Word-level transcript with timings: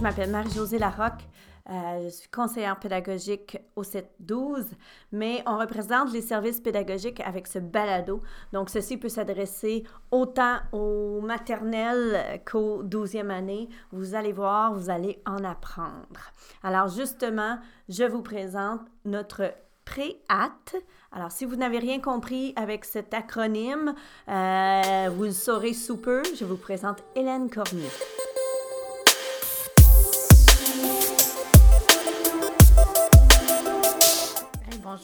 Je 0.00 0.02
m'appelle 0.02 0.30
Marie-Josée 0.30 0.78
Larocque. 0.78 1.28
Euh, 1.68 2.04
je 2.04 2.08
suis 2.08 2.28
conseillère 2.30 2.80
pédagogique 2.80 3.58
au 3.76 3.82
7-12, 3.82 4.64
mais 5.12 5.42
on 5.44 5.58
représente 5.58 6.10
les 6.14 6.22
services 6.22 6.58
pédagogiques 6.58 7.20
avec 7.20 7.46
ce 7.46 7.58
balado. 7.58 8.22
Donc, 8.54 8.70
ceci 8.70 8.96
peut 8.96 9.10
s'adresser 9.10 9.84
autant 10.10 10.56
aux 10.72 11.20
maternelles 11.20 12.40
qu'aux 12.50 12.82
12e 12.82 13.28
années. 13.28 13.68
Vous 13.92 14.14
allez 14.14 14.32
voir, 14.32 14.72
vous 14.72 14.88
allez 14.88 15.20
en 15.26 15.44
apprendre. 15.44 16.32
Alors, 16.62 16.88
justement, 16.88 17.58
je 17.90 18.04
vous 18.04 18.22
présente 18.22 18.80
notre 19.04 19.52
pré-AT. 19.84 20.78
Alors, 21.12 21.30
si 21.30 21.44
vous 21.44 21.56
n'avez 21.56 21.78
rien 21.78 22.00
compris 22.00 22.54
avec 22.56 22.86
cet 22.86 23.12
acronyme, 23.12 23.94
euh, 24.30 25.10
vous 25.14 25.24
le 25.24 25.30
saurez 25.30 25.74
sous 25.74 25.98
peu. 25.98 26.22
Je 26.38 26.46
vous 26.46 26.56
présente 26.56 27.04
Hélène 27.14 27.50
Cormier. 27.50 27.90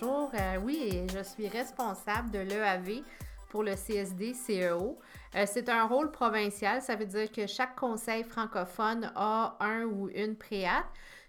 Bonjour. 0.01 0.31
Euh, 0.35 0.59
oui, 0.63 1.07
je 1.15 1.23
suis 1.23 1.49
responsable 1.49 2.31
de 2.31 2.41
l'EAV 2.41 3.03
pour 3.49 3.63
le 3.63 3.73
CSD-CEO. 3.75 4.99
Euh, 5.35 5.45
c'est 5.47 5.69
un 5.69 5.87
rôle 5.87 6.11
provincial, 6.11 6.83
ça 6.83 6.97
veut 6.97 7.07
dire 7.07 7.31
que 7.31 7.47
chaque 7.47 7.77
conseil 7.77 8.25
francophone 8.25 9.11
a 9.15 9.57
un 9.61 9.85
ou 9.85 10.09
une 10.11 10.37
préate. 10.37 10.87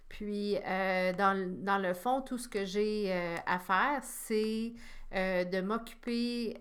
Puis, 0.09 0.57
euh, 0.65 1.13
dans, 1.13 1.81
le 1.81 1.93
fond, 1.93 2.21
tout 2.21 2.37
ce 2.37 2.47
que 2.47 2.65
j'ai 2.65 3.13
à 3.45 3.59
faire, 3.59 4.01
c'est 4.03 4.73
de 5.13 5.61
m'occuper 5.61 6.57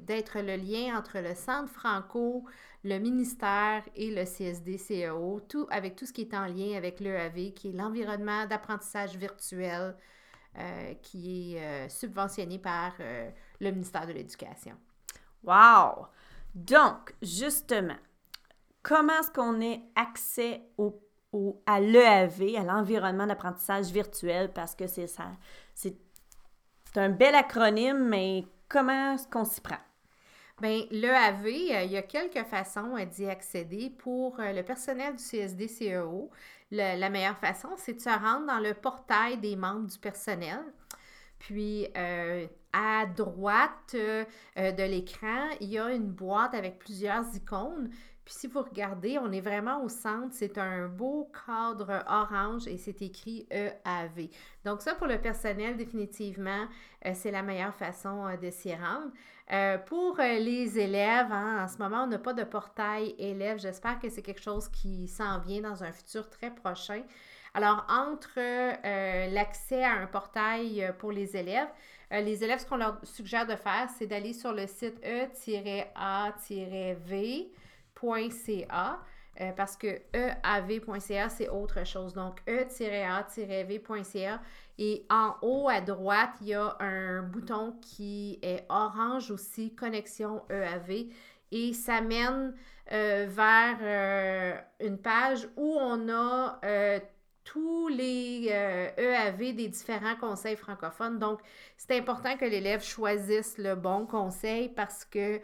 d'être 0.00 0.40
le 0.40 0.56
lien 0.56 0.98
entre 0.98 1.18
le 1.18 1.34
centre 1.34 1.70
franco, 1.70 2.44
le 2.84 2.98
ministère 2.98 3.82
et 3.94 4.10
le 4.10 4.24
CSD-CEO, 4.24 5.40
tout, 5.48 5.66
avec 5.70 5.96
tout 5.96 6.06
ce 6.06 6.12
qui 6.12 6.22
est 6.22 6.34
en 6.34 6.46
lien 6.46 6.76
avec 6.76 7.00
l'EAV, 7.00 7.52
qui 7.52 7.70
est 7.70 7.72
l'environnement 7.72 8.46
d'apprentissage 8.46 9.16
virtuel, 9.16 9.94
euh, 10.58 10.94
qui 11.00 11.54
est 11.56 11.62
euh, 11.62 11.88
subventionné 11.88 12.58
par 12.58 12.92
euh, 13.00 13.30
le 13.60 13.70
ministère 13.70 14.06
de 14.06 14.12
l'Éducation. 14.12 14.76
Wow! 15.44 16.08
Donc, 16.54 17.14
justement, 17.22 17.96
comment 18.82 19.18
est-ce 19.18 19.30
qu'on 19.30 19.60
ait 19.62 19.80
accès 19.96 20.62
au, 20.76 21.00
à 21.64 21.80
l'EAV, 21.80 22.56
à 22.58 22.64
l'environnement 22.64 23.26
d'apprentissage 23.26 23.86
virtuel, 23.86 24.52
parce 24.52 24.74
que 24.74 24.86
c'est 24.86 25.06
ça, 25.06 25.32
c'est 25.74 25.96
un 26.96 27.08
bel 27.08 27.34
acronyme, 27.34 28.06
mais 28.06 28.44
comment 28.68 29.14
est-ce 29.14 29.26
qu'on 29.28 29.46
s'y 29.46 29.62
prend? 29.62 29.78
Bien, 30.60 30.84
l'EAV, 30.90 31.48
il 31.48 31.90
y 31.90 31.96
a 31.96 32.02
quelques 32.02 32.44
façons 32.46 32.94
d'y 33.10 33.26
accéder 33.26 33.90
pour 33.90 34.36
le 34.38 34.62
personnel 34.62 35.16
du 35.16 35.22
CSD-CEO 35.22 36.30
la 36.72 37.10
meilleure 37.10 37.38
façon, 37.38 37.68
c'est 37.76 37.94
de 37.94 38.00
se 38.00 38.08
rendre 38.08 38.46
dans 38.46 38.58
le 38.58 38.74
portail 38.74 39.38
des 39.38 39.56
membres 39.56 39.86
du 39.86 39.98
personnel. 39.98 40.60
Puis, 41.38 41.88
euh, 41.96 42.46
à 42.72 43.04
droite 43.06 43.94
euh, 43.94 44.24
de 44.56 44.82
l'écran, 44.82 45.48
il 45.60 45.70
y 45.70 45.78
a 45.78 45.92
une 45.92 46.10
boîte 46.10 46.54
avec 46.54 46.78
plusieurs 46.78 47.24
icônes. 47.34 47.90
Puis 48.24 48.34
si 48.34 48.46
vous 48.46 48.62
regardez, 48.62 49.18
on 49.18 49.32
est 49.32 49.40
vraiment 49.40 49.82
au 49.82 49.88
centre. 49.88 50.28
C'est 50.30 50.56
un 50.56 50.86
beau 50.86 51.30
cadre 51.46 52.04
orange 52.06 52.68
et 52.68 52.78
c'est 52.78 53.02
écrit 53.02 53.48
EAV. 53.50 54.28
Donc 54.64 54.80
ça, 54.80 54.94
pour 54.94 55.08
le 55.08 55.20
personnel, 55.20 55.76
définitivement, 55.76 56.68
euh, 57.04 57.10
c'est 57.14 57.32
la 57.32 57.42
meilleure 57.42 57.74
façon 57.74 58.28
de 58.40 58.50
s'y 58.50 58.72
rendre. 58.74 59.10
Euh, 59.50 59.76
pour 59.78 60.20
euh, 60.20 60.38
les 60.38 60.78
élèves, 60.78 61.32
hein, 61.32 61.64
en 61.64 61.68
ce 61.68 61.78
moment, 61.78 62.04
on 62.04 62.06
n'a 62.06 62.18
pas 62.18 62.32
de 62.32 62.44
portail 62.44 63.14
élève. 63.18 63.58
J'espère 63.58 63.98
que 63.98 64.08
c'est 64.08 64.22
quelque 64.22 64.40
chose 64.40 64.68
qui 64.68 65.08
s'en 65.08 65.40
vient 65.40 65.62
dans 65.62 65.82
un 65.82 65.92
futur 65.92 66.30
très 66.30 66.50
prochain. 66.54 67.02
Alors, 67.54 67.84
entre 67.88 68.38
euh, 68.38 69.26
l'accès 69.30 69.82
à 69.84 69.92
un 69.92 70.06
portail 70.06 70.92
pour 70.98 71.12
les 71.12 71.36
élèves, 71.36 71.68
les 72.10 72.44
élèves, 72.44 72.60
ce 72.60 72.66
qu'on 72.66 72.76
leur 72.76 72.98
suggère 73.04 73.46
de 73.46 73.56
faire, 73.56 73.88
c'est 73.98 74.06
d'aller 74.06 74.34
sur 74.34 74.52
le 74.52 74.66
site 74.66 75.00
e-a-v.ca. 75.02 75.40
parce 79.56 79.76
que 79.76 80.00
eav.ca, 80.14 81.28
c'est 81.28 81.48
autre 81.48 81.84
chose. 81.86 82.12
Donc, 82.12 82.42
e-a-v.ca 82.48 84.40
et 84.78 85.06
en 85.10 85.36
haut 85.42 85.68
à 85.68 85.80
droite, 85.80 86.30
il 86.40 86.48
y 86.48 86.54
a 86.54 86.76
un 86.80 87.22
bouton 87.22 87.76
qui 87.80 88.38
est 88.42 88.64
orange 88.68 89.30
aussi, 89.30 89.74
connexion 89.74 90.42
EAV. 90.50 91.06
Et 91.52 91.72
ça 91.74 92.00
mène 92.00 92.54
euh, 92.90 93.26
vers 93.28 93.78
euh, 93.82 94.54
une 94.80 94.98
page 94.98 95.46
où 95.56 95.76
on 95.78 96.08
a 96.08 96.58
euh, 96.64 96.98
tous 97.44 97.88
les 97.88 98.46
EAV 98.48 99.40
e 99.40 99.52
des 99.52 99.68
différents 99.68 100.16
conseils 100.16 100.56
francophones. 100.56 101.18
Donc, 101.18 101.40
c'est 101.76 101.98
important 101.98 102.36
que 102.38 102.46
l'élève 102.46 102.82
choisisse 102.82 103.58
le 103.58 103.74
bon 103.74 104.06
conseil 104.06 104.68
parce 104.70 105.04
que 105.04 105.40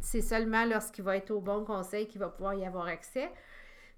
c'est 0.00 0.22
seulement 0.22 0.64
lorsqu'il 0.64 1.04
va 1.04 1.16
être 1.16 1.30
au 1.30 1.40
bon 1.40 1.64
conseil 1.64 2.06
qu'il 2.06 2.20
va 2.20 2.28
pouvoir 2.28 2.54
y 2.54 2.64
avoir 2.64 2.86
accès. 2.86 3.30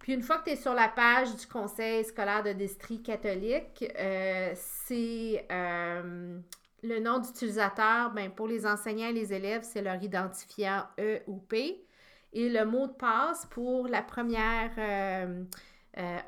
Puis 0.02 0.12
une 0.12 0.22
fois 0.22 0.38
que 0.38 0.44
tu 0.44 0.50
es 0.50 0.56
sur 0.56 0.74
la 0.74 0.88
page 0.88 1.36
du 1.36 1.46
Conseil 1.46 2.04
scolaire 2.04 2.42
de 2.42 2.52
district 2.52 3.06
catholique, 3.06 3.84
euh, 3.96 4.50
c'est 4.54 5.46
euh, 5.50 6.40
le 6.82 6.98
nom 6.98 7.20
d'utilisateur, 7.20 8.10
ben, 8.10 8.28
pour 8.32 8.48
les 8.48 8.66
enseignants 8.66 9.10
et 9.10 9.12
les 9.12 9.32
élèves, 9.32 9.62
c'est 9.62 9.80
leur 9.80 10.02
identifiant 10.02 10.82
E 10.98 11.20
ou 11.28 11.36
P. 11.36 11.84
Et 12.32 12.48
le 12.48 12.64
mot 12.64 12.88
de 12.88 12.92
passe 12.92 13.46
pour 13.46 13.86
la 13.86 14.02
première 14.02 14.72
euh, 14.76 15.44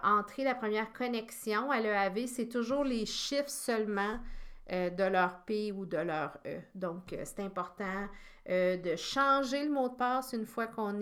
entrée, 0.04 0.44
la 0.44 0.54
première 0.54 0.92
connexion 0.92 1.72
à 1.72 1.80
l'EAV, 1.80 2.28
c'est 2.28 2.48
toujours 2.48 2.84
les 2.84 3.06
chiffres 3.06 3.48
seulement 3.48 4.20
de 4.70 5.04
leur 5.04 5.44
P 5.44 5.72
ou 5.72 5.86
de 5.86 5.98
leur 5.98 6.38
E. 6.46 6.60
Donc, 6.74 7.14
c'est 7.24 7.40
important 7.40 8.08
de 8.46 8.96
changer 8.96 9.64
le 9.64 9.70
mot 9.70 9.88
de 9.88 9.94
passe 9.94 10.32
une 10.32 10.46
fois 10.46 10.66
qu'on 10.66 10.92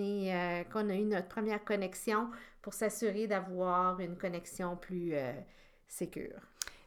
qu'on 0.72 0.88
a 0.88 0.94
eu 0.94 1.04
notre 1.04 1.28
première 1.28 1.64
connexion 1.64 2.28
pour 2.62 2.72
s'assurer 2.74 3.26
d'avoir 3.26 4.00
une 4.00 4.16
connexion 4.16 4.76
plus 4.76 5.14
euh, 5.14 5.32
sécure. 5.88 6.40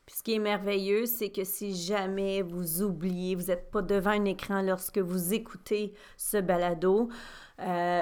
Puis 0.05 0.15
ce 0.17 0.23
qui 0.23 0.35
est 0.35 0.39
merveilleux, 0.39 1.05
c'est 1.05 1.29
que 1.29 1.43
si 1.43 1.75
jamais 1.75 2.41
vous 2.41 2.81
oubliez, 2.81 3.35
vous 3.35 3.47
n'êtes 3.47 3.69
pas 3.71 3.81
devant 3.81 4.11
un 4.11 4.25
écran 4.25 4.61
lorsque 4.61 4.99
vous 4.99 5.33
écoutez 5.33 5.93
ce 6.15 6.37
balado, 6.37 7.09
euh, 7.59 8.01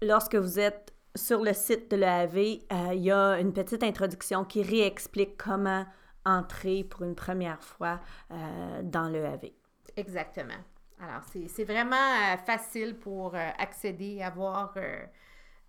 lorsque 0.00 0.36
vous 0.36 0.58
êtes 0.58 0.94
sur 1.16 1.42
le 1.42 1.52
site 1.52 1.90
de 1.90 1.96
euh, 2.00 2.94
il 2.94 3.02
y 3.02 3.10
a 3.10 3.40
une 3.40 3.52
petite 3.52 3.82
introduction 3.82 4.44
qui 4.44 4.62
réexplique 4.62 5.36
comment 5.36 5.84
entrer 6.24 6.84
pour 6.84 7.02
une 7.02 7.14
première 7.14 7.62
fois 7.62 8.00
dans 8.30 9.08
l'EAV. 9.08 9.52
Exactement. 9.96 10.60
Alors, 11.00 11.22
c'est 11.48 11.64
vraiment 11.64 12.36
facile 12.44 12.94
pour 12.96 13.34
accéder, 13.34 14.22
avoir 14.22 14.74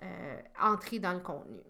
euh, 0.04 0.38
entrer 0.60 0.98
dans 0.98 1.14
le 1.14 1.20
contenu. 1.20 1.62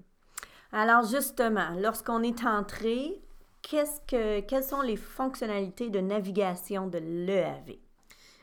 Alors 0.72 1.04
justement, 1.04 1.72
lorsqu'on 1.78 2.24
est 2.24 2.46
entré, 2.46 3.22
qu'est-ce 3.62 4.00
que, 4.08 4.40
quelles 4.40 4.64
sont 4.64 4.82
les 4.82 4.96
fonctionnalités 4.96 5.90
de 5.90 6.00
navigation 6.00 6.88
de 6.88 7.00
l'EAV? 7.00 7.78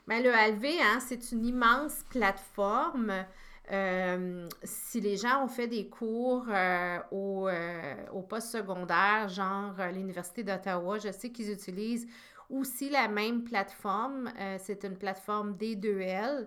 Bien, 0.07 0.21
l'EAV, 0.21 0.65
hein, 0.83 0.99
c'est 1.01 1.33
une 1.33 1.47
immense 1.47 2.05
plateforme. 2.11 3.25
Euh, 3.71 4.49
si 4.63 5.01
les 5.01 5.17
gens 5.17 5.45
ont 5.45 5.49
fait 5.49 5.67
des 5.67 5.89
cours 5.89 6.47
euh, 6.49 6.99
au, 7.11 7.49
au 8.13 8.23
poste 8.23 8.51
secondaire, 8.53 9.29
genre 9.29 9.75
l'Université 9.93 10.43
d'Ottawa, 10.43 10.99
je 10.99 11.13
sais 11.13 11.31
qu'ils 11.31 11.53
utilisent 11.53 12.07
aussi 12.49 12.89
la 12.89 13.09
même 13.09 13.45
plateforme. 13.45 14.33
c'est 14.59 14.85
une 14.85 14.97
plateforme 14.97 15.53
D2L. 15.53 16.47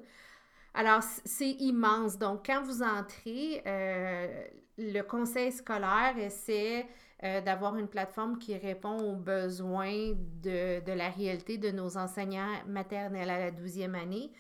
Alors, 0.73 1.01
c'est 1.03 1.51
immense. 1.51 2.17
Donc, 2.17 2.45
quand 2.45 2.63
vous 2.63 2.81
entrez, 2.81 3.61
euh, 3.65 4.43
le 4.77 5.01
conseil 5.01 5.51
scolaire 5.51 6.17
essaie 6.17 6.87
euh, 7.23 7.41
d'avoir 7.41 7.75
une 7.75 7.87
plateforme 7.87 8.37
qui 8.37 8.55
répond 8.55 8.97
aux 8.97 9.15
besoins 9.15 10.13
de, 10.41 10.81
la 10.91 11.09
réalité 11.09 11.57
de 11.57 11.71
nos 11.71 11.97
enseignants 11.97 12.53
maternels 12.67 13.29
à 13.29 13.39
la 13.39 13.51
12e 13.51 13.95
année. 13.95 14.31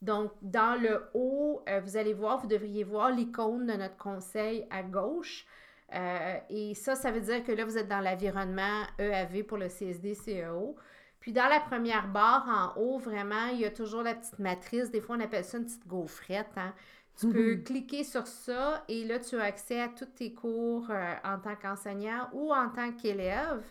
Donc, 0.00 0.32
dans 0.42 0.80
le 0.80 1.08
haut, 1.14 1.62
euh, 1.68 1.80
vous 1.80 1.96
allez 1.96 2.14
voir, 2.14 2.38
vous 2.38 2.46
devriez 2.46 2.84
voir 2.84 3.10
l'icône 3.10 3.66
de 3.66 3.72
notre 3.72 3.96
conseil 3.96 4.66
à 4.70 4.82
gauche. 4.82 5.46
et 6.50 6.74
ça, 6.74 6.94
ça 6.94 7.10
veut 7.10 7.20
dire 7.20 7.42
que 7.42 7.52
là, 7.52 7.64
vous 7.64 7.78
êtes 7.78 7.88
dans 7.88 8.00
l'environnement 8.00 8.82
EAV 8.98 9.44
pour 9.44 9.58
le 9.58 9.68
CSD-CEO. 9.68 10.76
Puis 11.20 11.32
dans 11.32 11.48
la 11.48 11.60
première 11.60 12.08
barre 12.08 12.46
en 12.48 12.80
haut, 12.80 12.98
vraiment, 12.98 13.48
il 13.52 13.60
y 13.60 13.64
a 13.64 13.70
toujours 13.70 14.02
la 14.02 14.14
petite 14.14 14.38
matrice. 14.38 14.90
Des 14.90 15.00
fois, 15.00 15.16
on 15.16 15.20
appelle 15.20 15.44
ça 15.44 15.58
une 15.58 15.64
petite 15.64 15.86
gaufrette. 15.86 16.52
Hein. 16.56 16.72
Tu 17.18 17.28
peux 17.28 17.56
cliquer 17.56 18.04
sur 18.04 18.26
ça 18.26 18.84
et 18.88 19.04
là, 19.04 19.18
tu 19.18 19.36
as 19.36 19.42
accès 19.42 19.80
à 19.80 19.88
tous 19.88 20.06
tes 20.06 20.32
cours 20.32 20.86
euh, 20.90 21.14
en 21.24 21.38
tant 21.38 21.56
qu'enseignant 21.56 22.28
ou 22.32 22.54
en 22.54 22.68
tant 22.68 22.92
qu'élève. 22.92 23.64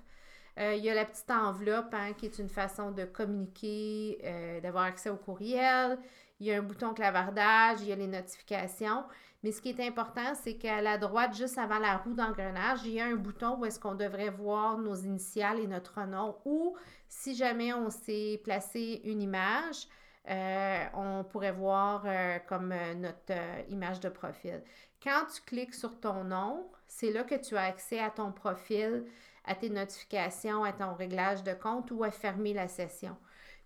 Euh, 0.59 0.73
il 0.75 0.83
y 0.83 0.89
a 0.89 0.95
la 0.95 1.05
petite 1.05 1.29
enveloppe 1.29 1.93
hein, 1.93 2.13
qui 2.13 2.25
est 2.25 2.39
une 2.39 2.49
façon 2.49 2.91
de 2.91 3.05
communiquer, 3.05 4.19
euh, 4.23 4.59
d'avoir 4.59 4.85
accès 4.85 5.09
au 5.09 5.17
courriel. 5.17 5.99
il 6.39 6.47
y 6.47 6.51
a 6.51 6.57
un 6.57 6.61
bouton 6.61 6.93
clavardage, 6.93 7.81
il 7.81 7.87
y 7.87 7.91
a 7.91 7.95
les 7.95 8.07
notifications. 8.07 9.03
Mais 9.43 9.51
ce 9.51 9.61
qui 9.61 9.69
est 9.69 9.87
important, 9.87 10.33
c'est 10.33 10.55
qu'à 10.55 10.81
la 10.81 10.97
droite, 10.97 11.35
juste 11.35 11.59
avant 11.59 11.77
la 11.77 11.97
roue 11.97 12.13
d'engrenage, 12.15 12.79
il 12.85 12.93
y 12.93 13.01
a 13.01 13.05
un 13.05 13.15
bouton 13.15 13.57
où 13.59 13.65
est-ce 13.65 13.79
qu'on 13.79 13.93
devrait 13.93 14.31
voir 14.31 14.79
nos 14.79 14.95
initiales 14.95 15.59
et 15.59 15.67
notre 15.67 16.01
nom. 16.05 16.35
Ou 16.45 16.75
si 17.07 17.35
jamais 17.35 17.71
on 17.73 17.91
s'est 17.91 18.41
placé 18.43 19.01
une 19.03 19.21
image, 19.21 19.87
euh, 20.29 20.85
on 20.95 21.23
pourrait 21.23 21.51
voir 21.51 22.05
comme 22.47 22.73
notre 22.95 23.33
image 23.69 23.99
de 23.99 24.09
profil. 24.09 24.63
Quand 25.03 25.25
tu 25.33 25.41
cliques 25.41 25.75
sur 25.75 25.99
ton 25.99 26.23
nom, 26.23 26.67
c'est 26.87 27.11
là 27.11 27.23
que 27.23 27.35
tu 27.35 27.55
as 27.55 27.63
accès 27.63 27.99
à 27.99 28.09
ton 28.09 28.31
profil, 28.31 29.05
à 29.47 29.55
tes 29.55 29.69
notifications, 29.69 30.63
à 30.63 30.73
ton 30.73 30.93
réglage 30.93 31.43
de 31.43 31.53
compte 31.53 31.91
ou 31.91 32.03
à 32.03 32.11
fermer 32.11 32.53
la 32.53 32.67
session. 32.67 33.15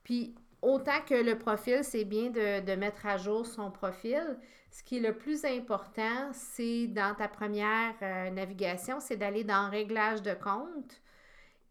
Puis, 0.03 0.35
autant 0.61 1.01
que 1.07 1.15
le 1.15 1.37
profil, 1.37 1.83
c'est 1.83 2.05
bien 2.05 2.29
de, 2.29 2.75
mettre 2.75 3.05
à 3.05 3.17
jour 3.17 3.45
son 3.45 3.71
profil, 3.71 4.37
ce 4.69 4.83
qui 4.83 4.97
est 4.97 5.01
le 5.01 5.17
plus 5.17 5.43
important, 5.43 6.31
c'est 6.31 6.87
dans 6.87 7.15
ta 7.15 7.27
première 7.27 7.95
navigation, 8.31 8.99
c'est 8.99 9.17
d'aller 9.17 9.43
dans 9.43 9.69
Réglage 9.69 10.21
de 10.21 10.33
compte 10.33 11.01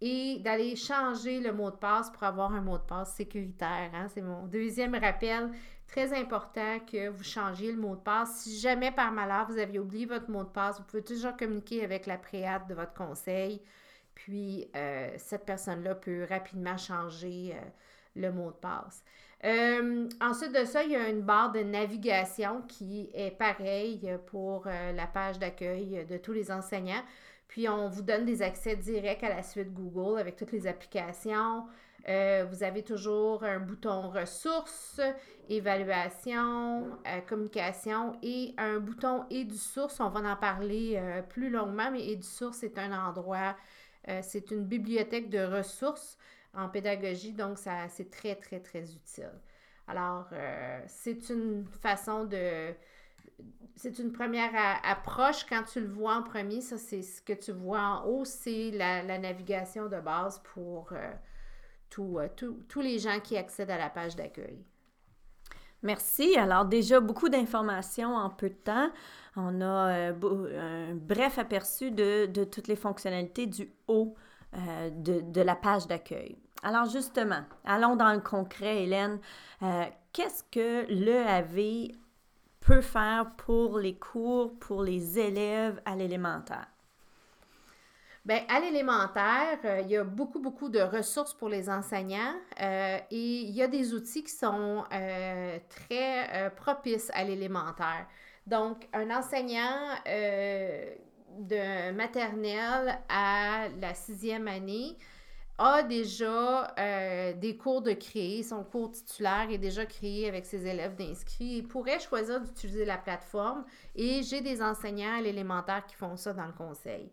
et 0.00 0.38
d'aller 0.40 0.76
changer 0.76 1.40
le 1.40 1.52
mot 1.52 1.70
de 1.70 1.76
passe 1.76 2.10
pour 2.10 2.22
avoir 2.24 2.52
un 2.54 2.60
mot 2.60 2.78
de 2.78 2.82
passe 2.82 3.14
sécuritaire. 3.14 3.90
Hein. 3.94 4.06
C'est 4.08 4.22
mon 4.22 4.46
deuxième 4.46 4.94
rappel. 4.94 5.50
Très 5.86 6.18
important 6.18 6.78
que 6.90 7.08
vous 7.08 7.24
changiez 7.24 7.72
le 7.72 7.78
mot 7.78 7.96
de 7.96 8.00
passe. 8.00 8.42
Si 8.42 8.58
jamais 8.58 8.92
par 8.92 9.12
malheur 9.12 9.46
vous 9.50 9.58
aviez 9.58 9.78
oublié 9.78 10.06
votre 10.06 10.30
mot 10.30 10.44
de 10.44 10.48
passe, 10.48 10.78
vous 10.78 10.84
pouvez 10.84 11.04
toujours 11.04 11.36
communiquer 11.36 11.84
avec 11.84 12.06
la 12.06 12.16
préate 12.16 12.66
de 12.68 12.74
votre 12.74 12.94
conseil. 12.94 13.60
Puis 14.24 14.68
euh, 14.76 15.08
cette 15.16 15.46
personne-là 15.46 15.94
peut 15.94 16.26
rapidement 16.28 16.76
changer 16.76 17.54
euh, 17.54 17.60
le 18.16 18.30
mot 18.30 18.50
de 18.50 18.56
passe. 18.56 19.02
Euh, 19.44 20.06
ensuite 20.20 20.52
de 20.52 20.66
ça, 20.66 20.84
il 20.84 20.90
y 20.90 20.96
a 20.96 21.08
une 21.08 21.22
barre 21.22 21.52
de 21.52 21.60
navigation 21.60 22.60
qui 22.68 23.08
est 23.14 23.30
pareille 23.30 24.18
pour 24.26 24.66
la 24.66 25.06
page 25.06 25.38
d'accueil 25.38 26.04
de 26.04 26.18
tous 26.18 26.34
les 26.34 26.52
enseignants. 26.52 27.02
Puis 27.48 27.66
on 27.66 27.88
vous 27.88 28.02
donne 28.02 28.26
des 28.26 28.42
accès 28.42 28.76
directs 28.76 29.24
à 29.24 29.30
la 29.30 29.42
suite 29.42 29.72
Google 29.72 30.20
avec 30.20 30.36
toutes 30.36 30.52
les 30.52 30.66
applications. 30.66 31.64
Vous 32.06 32.62
avez 32.62 32.82
toujours 32.82 33.42
un 33.42 33.58
bouton 33.58 34.10
ressources, 34.10 35.00
évaluation, 35.48 36.98
communication 37.26 38.18
et 38.22 38.52
un 38.58 38.78
bouton 38.78 39.24
source. 39.54 39.98
On 40.00 40.10
va 40.10 40.20
en 40.32 40.36
parler 40.36 41.00
plus 41.30 41.48
longuement, 41.48 41.90
mais 41.90 42.20
source, 42.20 42.58
c'est 42.58 42.78
un 42.78 42.92
endroit, 42.92 43.56
c'est 44.22 44.50
une 44.50 44.64
bibliothèque 44.64 45.30
de 45.30 45.40
ressources 45.40 46.16
en 46.54 46.68
pédagogie, 46.68 47.32
donc 47.32 47.58
ça, 47.58 47.88
c'est 47.88 48.10
très, 48.10 48.34
très, 48.34 48.60
très 48.60 48.92
utile. 48.92 49.32
Alors, 49.86 50.26
c'est 50.86 51.28
une 51.30 51.66
façon 51.66 52.24
de 52.24 52.74
c'est 53.76 53.98
une 53.98 54.12
première 54.12 54.52
approche 54.84 55.44
quand 55.46 55.62
tu 55.62 55.80
le 55.80 55.88
vois 55.88 56.14
en 56.16 56.22
premier. 56.22 56.60
Ça, 56.60 56.78
c'est 56.78 57.02
ce 57.02 57.22
que 57.22 57.32
tu 57.32 57.52
vois 57.52 57.80
en 57.80 58.06
haut, 58.06 58.24
c'est 58.24 58.70
la, 58.72 59.18
navigation 59.18 59.88
de 59.88 60.00
base 60.00 60.40
pour 60.52 60.92
euh, 60.92 61.12
euh, 61.98 62.28
tous 62.68 62.80
les 62.80 62.98
gens 62.98 63.20
qui 63.20 63.36
accèdent 63.36 63.70
à 63.70 63.78
la 63.78 63.90
page 63.90 64.16
d'accueil. 64.16 64.64
Merci. 65.82 66.36
Alors 66.36 66.64
déjà, 66.64 67.00
beaucoup 67.00 67.28
d'informations 67.28 68.14
en 68.14 68.30
peu 68.30 68.48
de 68.48 68.54
temps. 68.54 68.90
On 69.36 69.60
a 69.60 70.12
euh, 70.12 70.90
un 70.90 70.94
bref 70.94 71.38
aperçu 71.38 71.90
de, 71.90 72.26
toutes 72.44 72.68
les 72.68 72.76
fonctionnalités 72.76 73.46
du 73.46 73.70
haut 73.88 74.14
de, 74.52 75.20
de, 75.20 75.40
la 75.40 75.54
page 75.54 75.86
d'accueil. 75.86 76.36
Alors 76.64 76.86
justement, 76.86 77.42
allons 77.64 77.94
dans 77.94 78.12
le 78.12 78.18
concret, 78.18 78.82
Hélène. 78.82 79.20
Qu'est-ce 80.12 80.42
que 80.50 80.86
l'EAV 80.92 81.92
peut 82.58 82.80
faire 82.80 83.30
pour 83.36 83.78
les 83.78 83.94
cours, 83.94 84.58
pour 84.58 84.82
les 84.82 85.20
élèves 85.20 85.80
à 85.84 85.94
l'élémentaire? 85.94 86.66
Bien, 88.22 88.44
à 88.48 88.60
l'élémentaire, 88.60 89.58
euh, 89.64 89.80
il 89.80 89.90
y 89.90 89.96
a 89.96 90.04
beaucoup, 90.04 90.40
beaucoup 90.40 90.68
de 90.68 90.80
ressources 90.80 91.32
pour 91.32 91.48
les 91.48 91.70
enseignants 91.70 92.34
euh, 92.60 92.98
et 93.10 93.40
il 93.40 93.50
y 93.50 93.62
a 93.62 93.66
des 93.66 93.94
outils 93.94 94.22
qui 94.22 94.32
sont 94.32 94.84
euh, 94.92 95.58
très 95.70 96.52
propices 96.54 97.10
à 97.14 97.24
l'élémentaire. 97.24 98.06
Donc, 98.46 98.86
un 98.92 99.10
enseignant 99.10 99.94
de 101.38 101.92
maternelle 101.92 102.98
à 103.08 103.68
la 103.80 103.94
sixième 103.94 104.48
année 104.48 104.98
a 105.56 105.82
déjà 105.82 106.74
des 107.36 107.56
cours 107.56 107.80
de 107.80 107.92
créer. 107.92 108.42
Son 108.42 108.64
cours 108.64 108.90
titulaire 108.90 109.48
est 109.50 109.58
déjà 109.58 109.86
créé 109.86 110.28
avec 110.28 110.44
ses 110.44 110.66
élèves 110.66 110.96
d'inscrits. 110.96 111.58
Il 111.58 111.68
pourrait 111.68 112.00
choisir 112.00 112.40
d'utiliser 112.40 112.84
la 112.84 112.98
plateforme 112.98 113.64
et 113.94 114.22
j'ai 114.22 114.40
des 114.40 114.60
enseignants 114.62 115.18
à 115.18 115.20
l'élémentaire 115.20 115.86
qui 115.86 115.94
font 115.94 116.16
ça 116.16 116.32
dans 116.34 116.46
le 116.46 116.52
conseil. 116.52 117.10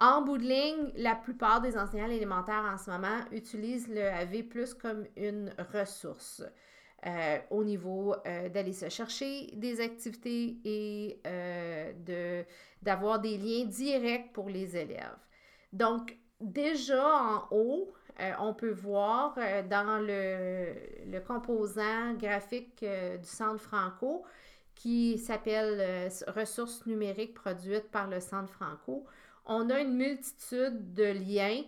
En 0.00 0.22
bout 0.22 0.38
de 0.38 0.44
ligne, 0.44 0.90
la 0.96 1.14
plupart 1.14 1.60
des 1.60 1.76
enseignants 1.76 2.06
à 2.06 2.08
l'élémentaire 2.08 2.64
en 2.72 2.76
ce 2.78 2.90
moment 2.90 3.20
utilisent 3.32 3.88
le 3.88 4.02
AV 4.02 4.42
plus 4.42 4.74
comme 4.74 5.06
une 5.16 5.52
ressource. 5.72 6.42
Euh, 7.06 7.38
au 7.50 7.64
niveau 7.64 8.14
euh, 8.26 8.48
d'aller 8.48 8.72
se 8.72 8.88
chercher 8.88 9.50
des 9.56 9.82
activités 9.82 10.56
et 10.64 11.20
de, 12.06 12.42
d'avoir 12.80 13.20
des 13.20 13.36
liens 13.36 13.66
directs 13.66 14.32
pour 14.32 14.48
les 14.48 14.74
élèves. 14.74 15.18
Donc, 15.74 16.16
déjà 16.40 17.06
en 17.06 17.46
haut, 17.50 17.92
euh, 18.20 18.32
on 18.38 18.54
peut 18.54 18.70
voir 18.70 19.34
euh, 19.38 19.62
dans 19.62 19.98
le, 19.98 21.18
composant 21.20 22.14
graphique 22.14 22.82
euh, 22.84 23.16
du 23.16 23.28
Centre 23.28 23.60
Franco 23.60 24.24
qui 24.76 25.18
s'appelle 25.18 26.10
Ressources 26.28 26.84
numériques 26.86 27.34
produites 27.34 27.90
par 27.90 28.08
le 28.08 28.20
Centre 28.20 28.52
Franco. 28.52 29.06
On 29.46 29.70
a 29.70 29.80
une 29.80 29.94
multitude 29.94 30.94
de 30.94 31.04
liens, 31.04 31.62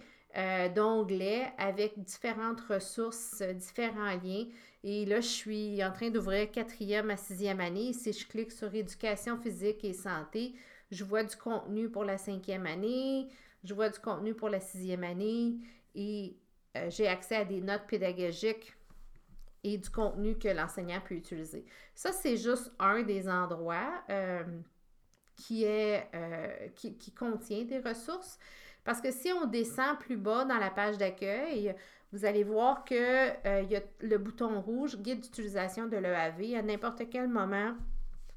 d'onglets 0.74 1.52
avec 1.56 1.98
différentes 1.98 2.60
ressources, 2.62 3.42
différents 3.42 4.16
liens. 4.22 4.44
Et 4.84 5.04
là, 5.06 5.20
je 5.20 5.26
suis 5.26 5.84
en 5.84 5.92
train 5.92 6.10
d'ouvrir 6.10 6.50
quatrième 6.50 7.10
à 7.10 7.16
sixième 7.16 7.60
année. 7.60 7.92
Si 7.92 8.12
je 8.12 8.26
clique 8.26 8.52
sur 8.52 8.74
éducation 8.74 9.38
physique 9.38 9.82
et 9.84 9.94
santé, 9.94 10.54
je 10.90 11.04
vois 11.04 11.24
du 11.24 11.36
contenu 11.36 11.88
pour 11.88 12.04
la 12.04 12.18
cinquième 12.18 12.66
année, 12.66 13.28
je 13.64 13.74
vois 13.74 13.88
du 13.88 13.98
contenu 13.98 14.34
pour 14.34 14.48
la 14.48 14.60
sixième 14.60 15.04
année 15.04 15.56
et 15.94 16.36
euh, 16.76 16.90
j'ai 16.90 17.08
accès 17.08 17.36
à 17.36 17.44
des 17.44 17.60
notes 17.60 17.86
pédagogiques 17.88 18.74
et 19.64 19.78
du 19.78 19.90
contenu 19.90 20.38
que 20.38 20.48
l'enseignant 20.48 21.00
peut 21.00 21.16
utiliser. 21.16 21.64
Ça, 21.94 22.12
c'est 22.12 22.36
juste 22.36 22.70
un 22.78 23.02
des 23.02 23.28
endroits 23.28 24.04
euh, 24.10 24.44
qui, 25.36 25.64
est, 25.64 26.08
euh, 26.14 26.68
qui, 26.74 26.96
qui, 26.96 27.12
contient 27.12 27.64
des 27.64 27.78
ressources. 27.78 28.38
Parce 28.84 29.00
que 29.00 29.10
si 29.10 29.30
on 29.32 29.46
descend 29.46 29.98
plus 29.98 30.16
bas 30.16 30.44
dans 30.44 30.58
la 30.58 30.70
page 30.70 30.98
d'accueil, 30.98 31.74
vous 32.12 32.24
allez 32.24 32.44
voir 32.44 32.84
qu'il 32.84 32.96
il 33.44 33.70
y 33.70 33.76
a 33.76 33.82
le 34.00 34.18
bouton 34.18 34.60
rouge, 34.60 34.96
guide 34.98 35.20
d'utilisation 35.20 35.86
de 35.86 35.96
l'EAV. 35.96 36.56
À 36.56 36.62
n'importe 36.62 37.02
quel 37.10 37.28
moment 37.28 37.74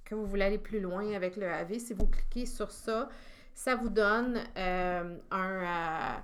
que 0.09 0.15
vous 0.15 0.25
voulez 0.25 0.45
aller 0.45 0.57
plus 0.57 0.79
loin 0.79 1.13
avec 1.13 1.35
l'EAV, 1.35 1.77
si 1.77 1.93
vous 1.93 2.07
cliquez 2.07 2.45
sur 2.45 2.71
ça, 2.71 3.09
ça 3.53 3.75
vous 3.75 3.89
donne 3.89 4.39
euh, 4.57 5.17
un, 5.31 5.63
euh, 5.63 6.17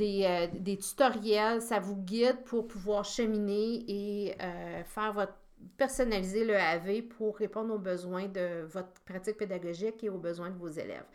euh, 0.00 0.46
des, 0.52 0.78
tutoriels, 0.78 1.60
ça 1.60 1.80
vous 1.80 1.96
guide 1.96 2.42
pour 2.44 2.66
pouvoir 2.66 3.04
cheminer 3.04 3.84
et 3.88 4.36
faire 4.86 5.12
votre 5.12 5.34
personnaliser 5.76 6.44
le 6.44 6.56
AV 6.56 7.02
pour 7.02 7.36
répondre 7.36 7.74
aux 7.74 7.78
besoins 7.78 8.26
de 8.26 8.62
votre 8.66 9.00
pratique 9.04 9.36
pédagogique 9.36 10.04
et 10.04 10.08
aux 10.08 10.18
besoins 10.18 10.50
de 10.50 10.58
vos 10.58 10.68
élèves. 10.68 11.06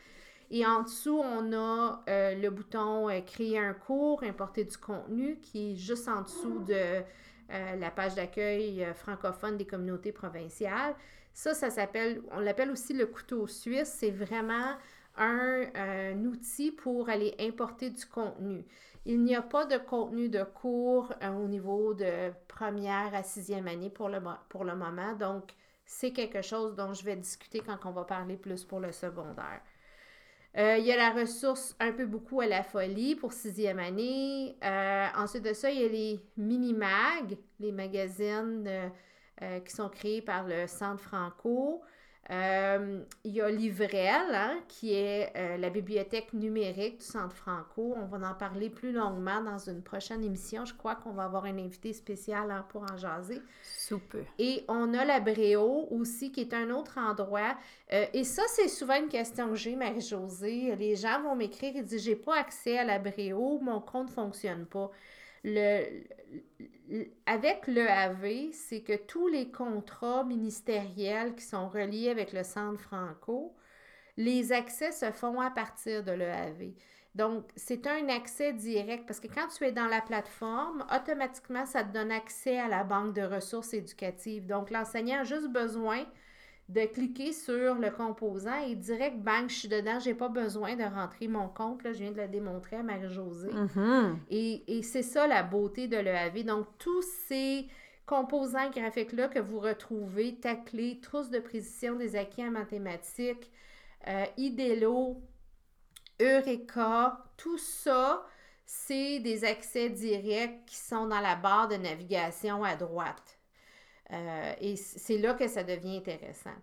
Et 0.51 0.65
en 0.65 0.83
dessous, 0.83 1.19
on 1.19 1.53
a 1.53 2.03
le 2.07 2.49
bouton 2.49 3.07
Créer 3.25 3.59
un 3.59 3.73
cours, 3.73 4.23
importer 4.23 4.63
du 4.63 4.77
contenu 4.77 5.39
qui 5.41 5.73
est 5.73 5.75
juste 5.75 6.07
en 6.07 6.21
dessous 6.23 6.59
de 6.59 7.03
la 7.49 7.91
page 7.91 8.15
d'accueil 8.15 8.85
francophone 8.95 9.57
des 9.57 9.65
communautés 9.65 10.11
provinciales. 10.11 10.95
Ça, 11.33 11.53
ça 11.53 11.69
s'appelle, 11.69 12.21
on 12.31 12.39
l'appelle 12.39 12.71
aussi 12.71 12.93
le 12.93 13.05
couteau 13.05 13.47
suisse. 13.47 13.95
C'est 13.99 14.11
vraiment 14.11 14.75
un, 15.19 16.25
outil 16.25 16.71
pour 16.71 17.09
aller 17.09 17.35
importer 17.39 17.89
du 17.89 18.05
contenu. 18.05 18.65
Il 19.05 19.23
n'y 19.23 19.35
a 19.35 19.41
pas 19.41 19.65
de 19.65 19.77
contenu 19.77 20.29
de 20.29 20.43
cours 20.43 21.13
euh, 21.21 21.29
au 21.29 21.47
niveau 21.47 21.93
de 21.93 22.31
première 22.47 23.13
à 23.13 23.23
sixième 23.23 23.67
année 23.67 23.89
pour 23.89 24.09
le, 24.09 24.19
pour 24.49 24.63
le 24.63 24.75
moment, 24.75 25.13
donc 25.13 25.51
c'est 25.85 26.11
quelque 26.11 26.41
chose 26.41 26.75
dont 26.75 26.93
je 26.93 27.03
vais 27.03 27.15
discuter 27.15 27.61
quand 27.61 27.77
on 27.85 27.91
va 27.91 28.03
parler 28.03 28.38
plus 28.38 28.63
pour 28.63 28.79
le 28.79 28.91
secondaire. 28.91 29.61
Euh, 30.57 30.77
il 30.77 30.85
y 30.85 30.91
a 30.91 30.97
la 30.97 31.11
ressource 31.11 31.75
un 31.79 31.91
peu 31.91 32.05
beaucoup 32.05 32.41
à 32.41 32.47
la 32.47 32.63
folie 32.63 33.15
pour 33.15 33.33
sixième 33.33 33.79
année. 33.79 34.57
Euh, 34.63 35.07
ensuite 35.15 35.43
de 35.43 35.53
ça, 35.53 35.69
il 35.69 35.81
y 35.81 35.85
a 35.85 35.88
les 35.88 36.19
mini-mag, 36.38 37.38
les 37.59 37.71
magazines 37.71 38.91
qui 39.63 39.73
sont 39.73 39.88
créés 39.88 40.21
par 40.21 40.45
le 40.45 40.67
Centre 40.67 41.01
Franco. 41.01 41.81
Euh, 42.31 43.01
il 43.24 43.33
y 43.33 43.41
a 43.41 43.50
Livrel, 43.50 44.36
hein, 44.36 44.59
qui 44.67 44.93
est 44.93 45.33
euh, 45.36 45.57
la 45.57 45.71
bibliothèque 45.71 46.31
numérique 46.33 47.00
du 47.00 47.03
Centre 47.03 47.36
Franco. 47.36 47.95
On 47.98 48.05
va 48.05 48.29
en 48.29 48.36
parler 48.36 48.69
plus 48.69 48.91
longuement 48.91 49.41
dans 49.41 49.57
une 49.57 49.81
prochaine 49.81 50.24
émission. 50.24 50.63
Je 50.63 50.75
crois 50.75 50.95
qu'on 50.95 51.12
va 51.12 51.24
avoir 51.24 51.45
un 51.45 51.57
invité 51.57 51.91
spécial 51.91 52.51
hein, 52.51 52.65
pour 52.69 52.83
en 52.83 52.98
jaser. 52.98 53.41
Super. 53.63 54.25
Et 54.38 54.63
on 54.67 54.93
a 54.93 55.05
la 55.05 55.19
Bréau 55.19 55.88
aussi, 55.89 56.31
qui 56.31 56.41
est 56.41 56.53
un 56.53 56.69
autre 56.69 57.00
endroit. 57.00 57.57
Euh, 57.93 58.05
et 58.13 58.24
ça, 58.24 58.43
c'est 58.48 58.67
souvent 58.67 59.00
une 59.01 59.09
question 59.09 59.50
que 59.50 59.55
j'ai, 59.55 59.75
Marie-Josée. 59.75 60.75
Les 60.75 60.95
gens 60.95 61.24
vont 61.24 61.36
m'écrire 61.36 61.75
et 61.75 61.81
dire 61.81 62.00
J'ai 62.00 62.15
pas 62.15 62.38
accès 62.38 62.77
à 62.77 62.83
la 62.83 63.00
Bréau, 63.00 63.59
mon 63.59 63.81
compte 63.81 64.09
ne 64.09 64.13
fonctionne 64.13 64.65
pas 64.67 64.91
le, 65.43 66.03
avec 67.25 67.67
le 67.67 67.88
AV, 67.88 68.51
c'est 68.51 68.81
que 68.81 68.96
tous 68.96 69.27
les 69.27 69.51
contrats 69.51 70.24
ministériels 70.24 71.36
qui 71.36 71.43
sont 71.43 71.69
reliés 71.69 72.10
avec 72.10 72.34
le 72.34 72.43
Centre 72.43 72.81
Franco, 72.81 73.55
les 74.17 74.51
accès 74.51 74.91
se 74.91 75.12
font 75.12 75.39
à 75.39 75.50
partir 75.50 76.03
de 76.03 76.12
l'EAV. 76.12 76.74
Donc, 77.15 77.46
c'est 77.55 77.88
un 77.88 78.08
accès 78.10 78.53
direct 78.53 79.05
parce 79.08 79.19
que 79.19 79.27
quand 79.27 79.48
tu 79.48 79.63
es 79.63 79.72
dans 79.72 79.88
la 79.88 80.01
plateforme, 80.01 80.86
automatiquement, 80.93 81.65
ça 81.65 81.84
te 81.84 81.91
donne 81.91 82.12
accès 82.12 82.60
à 82.60 82.67
la 82.67 82.84
banque 82.84 83.15
de 83.15 83.24
ressources 83.24 83.74
éducatives. 83.74 84.46
Donc, 84.46 84.69
l'enseignant 84.69 85.22
a 85.22 85.24
juste 85.24 85.48
besoin 85.50 86.05
de 86.69 86.85
cliquer 86.85 87.33
sur 87.33 87.75
le 87.75 87.89
composant 87.89 88.61
et 88.61 88.75
direct, 88.75 89.17
bang, 89.17 89.49
je 89.49 89.55
suis 89.55 89.67
dedans, 89.67 89.99
j'ai 89.99 90.13
pas 90.13 90.29
besoin 90.29 90.75
de 90.75 90.83
rentrer 90.83 91.27
mon 91.27 91.49
compte. 91.49 91.83
Là, 91.83 91.93
je 91.93 91.99
viens 91.99 92.11
de 92.11 92.21
le 92.21 92.27
démontrer 92.27 92.75
à 92.75 92.83
Marie-Josée. 92.83 93.49
Mm-hmm. 93.49 94.15
Et, 94.29 94.77
et 94.77 94.83
c'est 94.83 95.01
ça 95.01 95.25
la 95.25 95.41
beauté 95.41 95.88
de 95.88 95.97
l'EAV. 95.97 96.45
Donc, 96.45 96.67
tous 96.77 97.03
ces 97.27 97.67
composants 98.05 98.69
graphiques-là 98.69 99.29
que 99.29 99.39
vous 99.39 99.59
retrouvez, 99.59 100.35
taclés, 100.35 100.99
trousse 101.01 101.31
de 101.31 101.39
précision 101.39 101.95
des 101.95 102.15
acquis 102.15 102.43
en 102.43 102.51
mathématiques, 102.51 103.51
euh, 104.07 104.25
IDELO, 104.38 105.19
Eureka, 106.21 107.25
tout 107.35 107.57
ça, 107.57 108.25
c'est 108.63 109.19
des 109.19 109.43
accès 109.43 109.89
directs 109.89 110.65
qui 110.67 110.75
sont 110.75 111.07
dans 111.07 111.19
la 111.19 111.35
barre 111.35 111.67
de 111.67 111.77
navigation 111.77 112.63
à 112.63 112.75
droite. 112.75 113.38
Euh, 114.11 114.53
et 114.59 114.75
c'est 114.75 115.17
là 115.17 115.33
que 115.33 115.47
ça 115.47 115.63
devient 115.63 115.97
intéressant. 115.97 116.55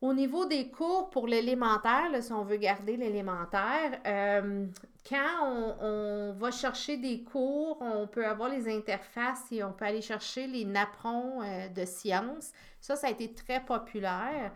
Au 0.00 0.14
niveau 0.14 0.46
des 0.46 0.70
cours 0.70 1.10
pour 1.10 1.26
l'élémentaire, 1.26 2.10
si 2.20 2.32
on 2.32 2.44
veut 2.44 2.56
garder 2.56 2.96
l'élémentaire, 2.96 4.00
euh, 4.06 4.66
quand 5.08 5.76
on, 5.80 6.34
va 6.34 6.50
chercher 6.52 6.98
des 6.98 7.24
cours, 7.24 7.78
on 7.80 8.06
peut 8.06 8.24
avoir 8.24 8.48
les 8.48 8.72
interfaces 8.72 9.50
et 9.50 9.64
on 9.64 9.72
peut 9.72 9.86
aller 9.86 10.02
chercher 10.02 10.46
les 10.46 10.64
napperons 10.64 11.42
euh, 11.42 11.68
de 11.68 11.84
sciences. 11.84 12.52
Ça, 12.80 12.94
ça 12.94 13.08
a 13.08 13.10
été 13.10 13.32
très 13.32 13.64
populaire. 13.64 14.52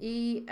Et 0.00 0.46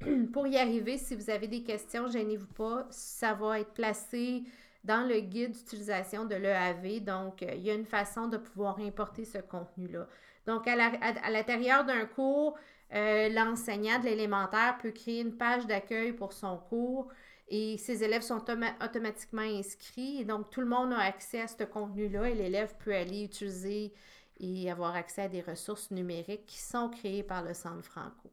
pour 0.32 0.46
y 0.46 0.56
arriver, 0.56 0.96
si 0.96 1.14
vous 1.16 1.28
avez 1.28 1.48
des 1.48 1.62
questions, 1.62 2.06
gênez-vous 2.06 2.46
pas, 2.46 2.86
ça 2.88 3.34
va 3.34 3.60
être 3.60 3.74
placé 3.74 4.44
dans 4.84 5.06
le 5.06 5.20
guide 5.20 5.50
d'utilisation 5.50 6.24
de 6.24 6.36
l'EAV. 6.36 7.00
Donc, 7.00 7.42
il 7.42 7.60
y 7.60 7.70
a 7.70 7.74
une 7.74 7.84
façon 7.84 8.28
de 8.28 8.36
pouvoir 8.36 8.78
importer 8.78 9.24
ce 9.24 9.38
contenu-là. 9.38 10.06
Donc, 10.46 10.66
à 10.68 11.30
l'intérieur 11.30 11.84
d'un 11.84 12.06
cours, 12.06 12.56
euh, 12.94 13.28
l'enseignant 13.28 13.98
de 13.98 14.04
l'élémentaire 14.04 14.78
peut 14.80 14.92
créer 14.92 15.20
une 15.20 15.36
page 15.36 15.66
d'accueil 15.66 16.12
pour 16.12 16.32
son 16.32 16.56
cours 16.56 17.08
et 17.48 17.76
ses 17.78 18.04
élèves 18.04 18.22
sont 18.22 18.42
automatiquement 18.82 19.42
inscrits. 19.42 20.20
Et 20.20 20.24
donc, 20.24 20.50
tout 20.50 20.60
le 20.60 20.66
monde 20.66 20.92
a 20.92 21.00
accès 21.00 21.40
à 21.40 21.48
ce 21.48 21.64
contenu-là 21.64 22.28
et 22.30 22.34
l'élève 22.34 22.74
peut 22.84 22.94
aller 22.94 23.24
utiliser 23.24 23.92
et 24.38 24.70
avoir 24.70 24.94
accès 24.94 25.22
à 25.22 25.28
des 25.28 25.40
ressources 25.40 25.90
numériques 25.90 26.46
qui 26.46 26.58
sont 26.58 26.88
créées 26.90 27.22
par 27.22 27.42
le 27.42 27.54
Centre 27.54 27.82
Franco. 27.82 28.30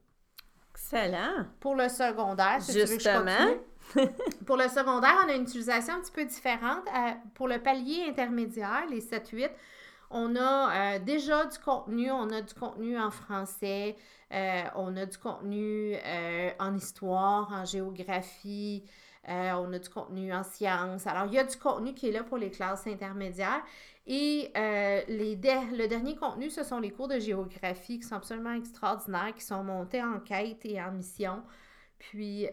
Excellent. 0.71 1.45
Pour 1.59 1.75
le 1.75 1.87
secondaire, 1.87 2.61
si 2.61 2.73
Justement. 2.73 3.31
Tu 3.93 3.99
veux 3.99 4.09
pour 4.45 4.57
le 4.57 4.67
secondaire, 4.69 5.15
on 5.25 5.29
a 5.29 5.33
une 5.33 5.43
utilisation 5.43 5.95
un 5.95 6.01
petit 6.01 6.11
peu 6.11 6.25
différente. 6.25 6.83
Euh, 6.87 7.11
pour 7.35 7.47
le 7.47 7.59
palier 7.59 8.05
intermédiaire, 8.07 8.83
les 8.89 9.01
7-8, 9.01 9.49
on 10.13 10.35
a 10.35 10.95
euh, 10.95 10.99
déjà 10.99 11.45
du 11.45 11.57
contenu, 11.57 12.11
on 12.11 12.29
a 12.29 12.41
du 12.41 12.53
contenu 12.53 12.97
en 12.97 13.09
français, 13.09 13.95
euh, 14.31 14.61
on 14.75 14.95
a 14.95 15.05
du 15.05 15.17
contenu 15.17 15.95
euh, 15.95 16.51
en 16.59 16.75
histoire, 16.75 17.51
en 17.51 17.65
géographie, 17.65 18.83
on 19.27 19.71
a 19.73 19.79
du 19.79 19.89
contenu 19.89 20.33
en 20.33 20.43
sciences. 20.43 21.07
Alors, 21.07 21.25
il 21.27 21.33
y 21.33 21.39
a 21.39 21.45
du 21.45 21.57
contenu 21.57 21.93
qui 21.93 22.09
est 22.09 22.11
là 22.11 22.23
pour 22.23 22.37
les 22.37 22.51
classes 22.51 22.85
intermédiaires. 22.87 23.63
Et 24.05 24.51
le 24.55 25.85
dernier 25.87 26.15
contenu, 26.17 26.49
ce 26.49 26.63
sont 26.63 26.79
les 26.79 26.91
cours 26.91 27.07
de 27.07 27.19
géographie 27.19 27.99
qui 27.99 28.05
sont 28.05 28.15
absolument 28.15 28.51
extraordinaires, 28.51 29.33
qui 29.33 29.43
sont 29.43 29.63
montés 29.63 30.03
en 30.03 30.19
quête 30.19 30.65
et 30.65 30.81
en 30.81 30.91
mission 30.91 31.41
puis 31.99 32.49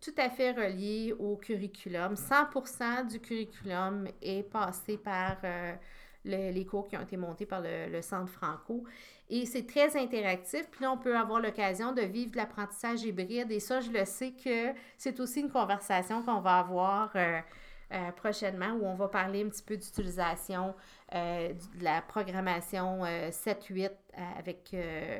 tout 0.00 0.14
à 0.16 0.28
fait 0.28 0.50
reliés 0.50 1.14
au 1.20 1.36
curriculum. 1.36 2.14
100% 2.14 3.06
du 3.06 3.20
curriculum 3.20 4.08
est 4.20 4.42
passé 4.42 4.98
par 4.98 5.36
les 6.26 6.66
cours 6.66 6.88
qui 6.88 6.96
ont 6.96 7.02
été 7.02 7.16
montés 7.16 7.46
par 7.46 7.60
le, 7.62 8.00
Centre 8.02 8.30
Franco. 8.30 8.84
Et 9.28 9.46
c'est 9.46 9.66
très 9.66 9.96
interactif. 9.96 10.68
Puis 10.70 10.82
là, 10.82 10.92
on 10.92 10.98
peut 10.98 11.16
avoir 11.16 11.40
l'occasion 11.40 11.92
de 11.92 12.02
vivre 12.02 12.32
de 12.32 12.36
l'apprentissage 12.36 13.02
hybride. 13.02 13.50
Et 13.50 13.60
ça, 13.60 13.80
je 13.80 13.90
le 13.90 14.04
sais 14.04 14.32
que 14.32 14.72
c'est 14.96 15.18
aussi 15.20 15.40
une 15.40 15.50
conversation 15.50 16.22
qu'on 16.22 16.40
va 16.40 16.58
avoir 16.58 17.10
euh, 17.16 17.40
euh, 17.92 18.10
prochainement 18.10 18.72
où 18.72 18.84
on 18.84 18.96
va 18.96 19.06
parler 19.06 19.44
un 19.44 19.48
petit 19.48 19.62
peu 19.62 19.76
d'utilisation 19.76 20.74
euh, 21.14 21.52
de 21.52 21.84
la 21.84 22.02
programmation 22.02 23.04
7-8 23.04 23.84
euh, 23.84 23.90
avec 24.36 24.74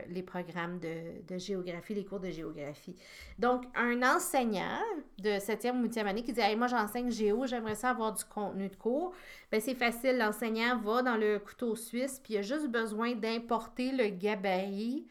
les 0.09 0.23
programmes 0.25 0.81
de, 0.81 1.39
géographie, 1.39 1.95
les 1.95 2.05
cours 2.05 2.19
de 2.19 2.31
géographie. 2.31 2.97
Donc, 3.39 3.63
un 3.77 4.03
enseignant 4.03 4.81
de 5.19 5.31
7e 5.31 5.81
ou 5.81 5.87
8e 5.87 6.07
année 6.07 6.25
qui 6.25 6.33
dit 6.33 6.41
Moi, 6.57 6.67
j'enseigne 6.67 7.09
géo, 7.09 7.47
j'aimerais 7.47 7.77
ça 7.77 7.91
avoir 7.91 8.13
du 8.13 8.25
contenu 8.25 8.69
de 8.69 8.75
cours. 8.77 9.13
Bien, 9.53 9.61
c'est 9.61 9.77
facile. 9.77 10.19
L'enseignant 10.19 10.77
va 10.79 11.03
dans 11.03 11.17
le 11.17 11.39
couteau 11.39 11.77
suisse, 11.77 12.21
puis 12.23 12.35
il 12.35 12.39
a 12.39 12.43
juste 12.43 12.67
besoin 12.67 13.15
d'importer 13.15 13.93
le 13.93 14.09
gabarit 14.09 15.07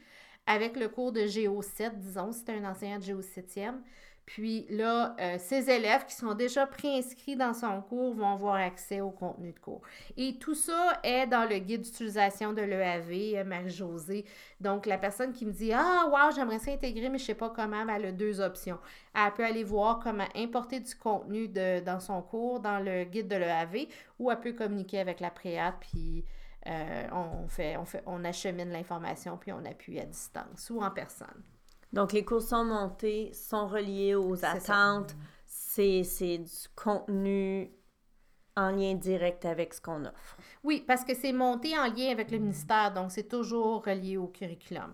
avec 0.45 0.75
le 0.75 0.89
cours 0.89 1.11
de 1.11 1.25
Géo 1.25 1.61
7, 1.61 1.97
disons, 1.99 2.31
si 2.31 2.43
c'est 2.45 2.53
un 2.53 2.69
enseignant 2.69 2.99
de 2.99 3.03
Géo 3.03 3.21
7e. 3.21 3.75
Puis 4.25 4.65
là, 4.69 5.15
euh, 5.19 5.35
ces 5.37 5.69
élèves 5.69 6.05
qui 6.05 6.15
sont 6.15 6.33
déjà 6.33 6.65
préinscrits 6.65 7.35
dans 7.35 7.53
son 7.53 7.81
cours 7.81 8.15
vont 8.15 8.33
avoir 8.33 8.55
accès 8.55 8.99
au 8.99 9.11
contenu 9.11 9.51
de 9.51 9.59
cours. 9.59 9.81
Et 10.17 10.37
tout 10.39 10.55
ça 10.55 10.99
est 11.03 11.27
dans 11.27 11.47
le 11.47 11.59
guide 11.59 11.81
d'utilisation 11.81 12.51
de 12.51 12.61
l'EAV, 12.61 13.35
euh, 13.35 13.43
Marie-Josée. 13.43 14.25
Donc, 14.59 14.87
la 14.87 14.97
personne 14.97 15.31
qui 15.31 15.45
me 15.45 15.51
dit 15.51 15.71
Ah, 15.71 16.09
wow, 16.09 16.33
j'aimerais 16.35 16.59
s'intégrer, 16.59 17.09
mais 17.09 17.19
je 17.19 17.23
ne 17.23 17.27
sais 17.27 17.35
pas 17.35 17.49
comment, 17.49 17.85
ben, 17.85 17.95
elle 17.95 18.05
a 18.05 18.11
deux 18.11 18.41
options. 18.41 18.79
Elle 19.13 19.31
peut 19.33 19.45
aller 19.45 19.63
voir 19.63 19.99
comment 19.99 20.27
importer 20.35 20.79
du 20.79 20.95
contenu 20.95 21.47
dans 21.47 21.99
son 21.99 22.21
cours, 22.23 22.59
dans 22.59 22.79
le 22.79 23.03
guide 23.03 23.27
de 23.27 23.35
l'EAV, 23.35 23.87
ou 24.17 24.31
elle 24.31 24.39
peut 24.39 24.53
communiquer 24.53 24.99
avec 24.99 25.19
la 25.19 25.29
préate, 25.29 25.75
puis 25.79 26.25
euh, 26.67 27.47
fait, 27.47 27.77
on 28.05 28.23
achemine 28.23 28.71
l'information, 28.71 29.37
puis 29.37 29.51
on 29.51 29.63
appuie 29.65 29.99
à 29.99 30.05
distance 30.05 30.69
ou 30.71 30.81
en 30.81 30.89
personne. 30.89 31.43
Donc, 31.95 32.11
les 32.11 32.25
cours 32.25 32.41
sont 32.41 32.65
montés, 32.65 33.31
sont 33.33 33.67
reliés 33.67 34.15
aux 34.15 34.43
attentes. 34.43 35.15
C'est 35.45 36.01
du 36.37 36.67
contenu 36.75 37.71
en 38.57 38.71
lien 38.71 38.95
direct 38.95 39.45
avec 39.45 39.73
ce 39.73 39.81
qu'on 39.81 40.03
offre. 40.03 40.37
Oui, 40.63 40.83
parce 40.85 41.05
que 41.05 41.15
c'est 41.15 41.31
monté 41.31 41.77
en 41.77 41.85
lien 41.85 42.11
avec 42.11 42.31
le 42.31 42.37
ministère, 42.37 42.93
donc 42.93 43.11
c'est 43.11 43.29
toujours 43.29 43.85
relié 43.85 44.17
au 44.17 44.27
curriculum. 44.27 44.93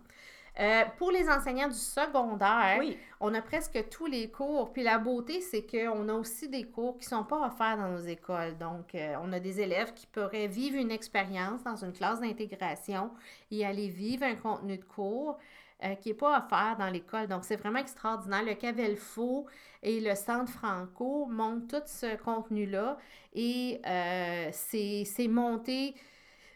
Euh, 0.60 0.84
pour 0.98 1.12
les 1.12 1.30
enseignants 1.30 1.70
du 1.70 1.74
secondaire, 1.74 2.82
on 3.20 3.34
a 3.34 3.42
presque 3.42 3.90
tous 3.90 4.06
les 4.06 4.30
cours. 4.30 4.72
Puis 4.74 4.84
la 4.84 4.98
beauté, 5.00 5.42
c'est 5.42 5.66
qu'on 5.66 6.08
a 6.10 6.14
aussi 6.14 6.50
des 6.50 6.66
cours 6.66 6.98
qui 6.98 7.06
ne 7.06 7.18
sont 7.18 7.24
pas 7.24 7.48
offerts 7.48 7.78
dans 7.78 7.90
nos 7.90 8.06
écoles. 8.06 8.58
Donc, 8.58 8.94
euh, 8.94 9.16
on 9.24 9.32
a 9.32 9.40
des 9.40 9.62
élèves 9.62 9.94
qui 9.94 10.08
pourraient 10.08 10.48
vivre 10.48 10.78
une 10.78 10.92
expérience 10.92 11.64
dans 11.64 11.78
une 11.78 11.94
classe 11.94 12.20
d'intégration 12.20 13.12
et 13.50 13.66
aller 13.66 13.88
vivre 13.88 14.24
un 14.24 14.36
contenu 14.36 14.78
de 14.78 14.84
cours. 14.84 15.38
Euh, 15.84 15.96
qui 15.96 16.10
n'est 16.10 16.16
pas 16.16 16.38
offert 16.38 16.76
dans 16.78 16.90
l'école. 16.92 17.28
Donc, 17.28 17.44
c'est 17.44 17.56
vraiment 17.56 17.80
extraordinaire. 17.80 18.44
Le 18.44 18.54
Cavelfo 18.54 19.48
et 19.82 20.00
le 20.00 20.14
Centre 20.14 20.52
Franco 20.52 21.26
montrent 21.26 21.80
tout 21.80 21.88
ce 21.88 22.18
contenu-là 22.18 22.98
et 23.34 23.82
euh, 23.88 24.50
c'est 24.52 25.28
monté 25.28 25.96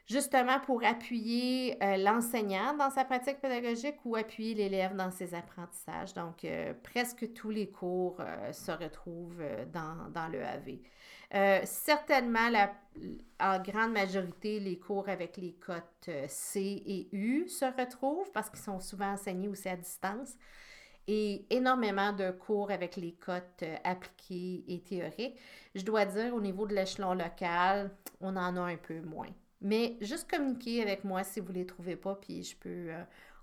justement 0.05 0.59
pour 0.59 0.85
appuyer 0.85 1.83
euh, 1.83 1.97
l'enseignant 1.97 2.75
dans 2.77 2.91
sa 2.91 3.03
pratique 3.03 3.41
pédagogique 3.41 3.95
ou 4.05 4.15
appuyer 4.15 4.53
l'élève 4.53 4.95
dans 4.95 5.09
ses 5.09 5.33
apprentissages. 5.33 6.13
Donc, 6.13 6.45
presque 6.83 7.33
tous 7.33 7.49
les 7.49 7.71
cours 7.71 8.17
se 8.51 8.71
retrouvent 8.71 9.43
dans, 9.73 10.07
dans 10.13 10.27
le 10.27 10.43
AV. 10.43 10.77
Euh, 11.35 11.59
certainement, 11.65 12.49
la, 12.49 12.73
en 13.41 13.61
grande 13.61 13.91
majorité, 13.91 14.59
les 14.59 14.79
cours 14.79 15.09
avec 15.09 15.35
les 15.35 15.53
cotes 15.53 16.07
euh, 16.07 16.25
C 16.29 16.61
et 16.85 17.09
U 17.11 17.49
se 17.49 17.65
retrouvent 17.65 18.31
parce 18.31 18.49
qu'ils 18.49 18.59
sont 18.59 18.79
souvent 18.79 19.11
enseignés 19.11 19.49
aussi 19.49 19.67
à 19.67 19.75
distance. 19.75 20.35
Et 21.07 21.45
énormément 21.51 22.13
de 22.13 22.31
cours 22.31 22.71
avec 22.71 22.95
les 22.95 23.11
cotes 23.11 23.63
euh, 23.63 23.75
appliquées 23.83 24.63
et 24.67 24.79
théoriques. 24.79 25.37
Je 25.75 25.83
dois 25.83 26.05
dire, 26.05 26.33
au 26.33 26.41
niveau 26.41 26.65
de 26.65 26.73
l'échelon 26.73 27.13
local, 27.13 27.91
on 28.21 28.35
en 28.37 28.55
a 28.55 28.61
un 28.61 28.77
peu 28.77 29.01
moins. 29.01 29.29
Mais 29.61 29.97
juste 29.99 30.29
communiquez 30.29 30.81
avec 30.81 31.03
moi 31.03 31.23
si 31.23 31.41
vous 31.41 31.51
ne 31.51 31.57
les 31.57 31.65
trouvez 31.65 31.95
pas, 31.95 32.15
puis 32.15 32.57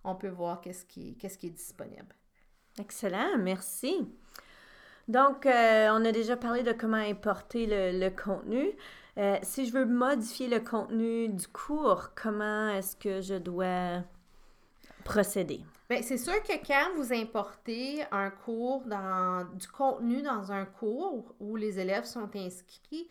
on 0.05 0.15
peut 0.15 0.29
voir 0.29 0.61
qu'est-ce 0.61 0.85
qui 0.87 1.17
est 1.21 1.51
disponible. 1.51 2.15
Excellent, 2.79 3.39
merci. 3.39 4.09
Donc, 5.09 5.47
euh, 5.47 5.89
on 5.93 6.05
a 6.05 6.13
déjà 6.13 6.37
parlé 6.37 6.63
de 6.63 6.73
comment 6.73 6.97
importer 6.97 7.67
le, 7.69 8.09
contenu. 8.11 8.71
Euh, 9.19 9.37
si 9.43 9.67
je 9.67 9.73
veux 9.73 9.85
modifier 9.85 10.49
le 10.49 10.61
contenu 10.61 11.29
du 11.29 11.47
cours, 11.49 12.11
comment 12.15 12.69
est-ce 12.71 12.97
que 12.97 13.21
je 13.21 13.35
dois 13.35 14.03
procéder? 15.05 15.61
Bien, 15.91 16.01
c'est 16.03 16.19
sûr 16.19 16.41
que 16.43 16.53
quand 16.67 16.95
vous 16.97 17.13
importez 17.13 18.05
un 18.11 18.31
cours 18.31 18.83
dans 18.87 19.45
du 19.55 19.69
contenu 19.69 20.23
dans 20.23 20.51
un 20.53 20.65
cours 20.65 21.35
où 21.41 21.57
les 21.57 21.79
élèves 21.79 22.05
sont 22.05 22.31
inscrits, 22.35 23.09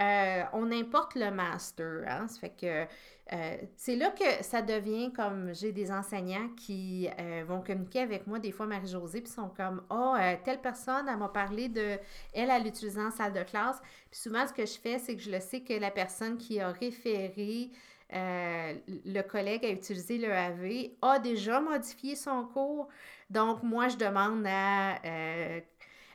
euh, 0.00 0.42
on 0.54 0.72
importe 0.72 1.14
le 1.16 1.30
master. 1.30 2.04
Hein? 2.08 2.26
Fait 2.40 2.50
que 2.50 2.86
euh, 3.32 3.56
c'est 3.76 3.96
là 3.96 4.10
que 4.10 4.42
ça 4.42 4.62
devient 4.62 5.12
comme 5.12 5.54
j'ai 5.54 5.72
des 5.72 5.92
enseignants 5.92 6.48
qui 6.56 7.08
euh, 7.20 7.44
vont 7.46 7.60
communiquer 7.60 8.00
avec 8.00 8.26
moi, 8.26 8.38
des 8.38 8.52
fois 8.52 8.66
Marie-Josée, 8.66 9.20
puis 9.20 9.30
sont 9.30 9.50
comme 9.50 9.82
Oh, 9.90 10.14
telle 10.44 10.60
personne, 10.60 11.06
elle 11.08 11.18
m'a 11.18 11.28
parlé 11.28 11.68
de 11.68 11.98
elle, 12.32 12.50
à 12.50 12.58
l'utiliser 12.58 13.00
en 13.00 13.10
salle 13.10 13.32
de 13.32 13.42
classe. 13.42 13.80
Puis 14.10 14.20
souvent, 14.20 14.46
ce 14.46 14.52
que 14.52 14.64
je 14.64 14.78
fais, 14.78 14.98
c'est 14.98 15.14
que 15.14 15.22
je 15.22 15.30
le 15.30 15.40
sais 15.40 15.60
que 15.60 15.74
la 15.74 15.90
personne 15.90 16.38
qui 16.38 16.58
a 16.58 16.70
référé 16.70 17.70
le 18.14 19.22
collègue 19.22 19.64
à 19.64 19.70
utiliser 19.70 20.18
le 20.18 20.30
AV 20.30 20.90
a 21.00 21.18
déjà 21.18 21.60
modifié 21.60 22.14
son 22.14 22.44
cours. 22.44 22.88
Donc, 23.30 23.62
moi, 23.62 23.88
je 23.88 23.96
demande 23.96 24.44
à 24.46 24.98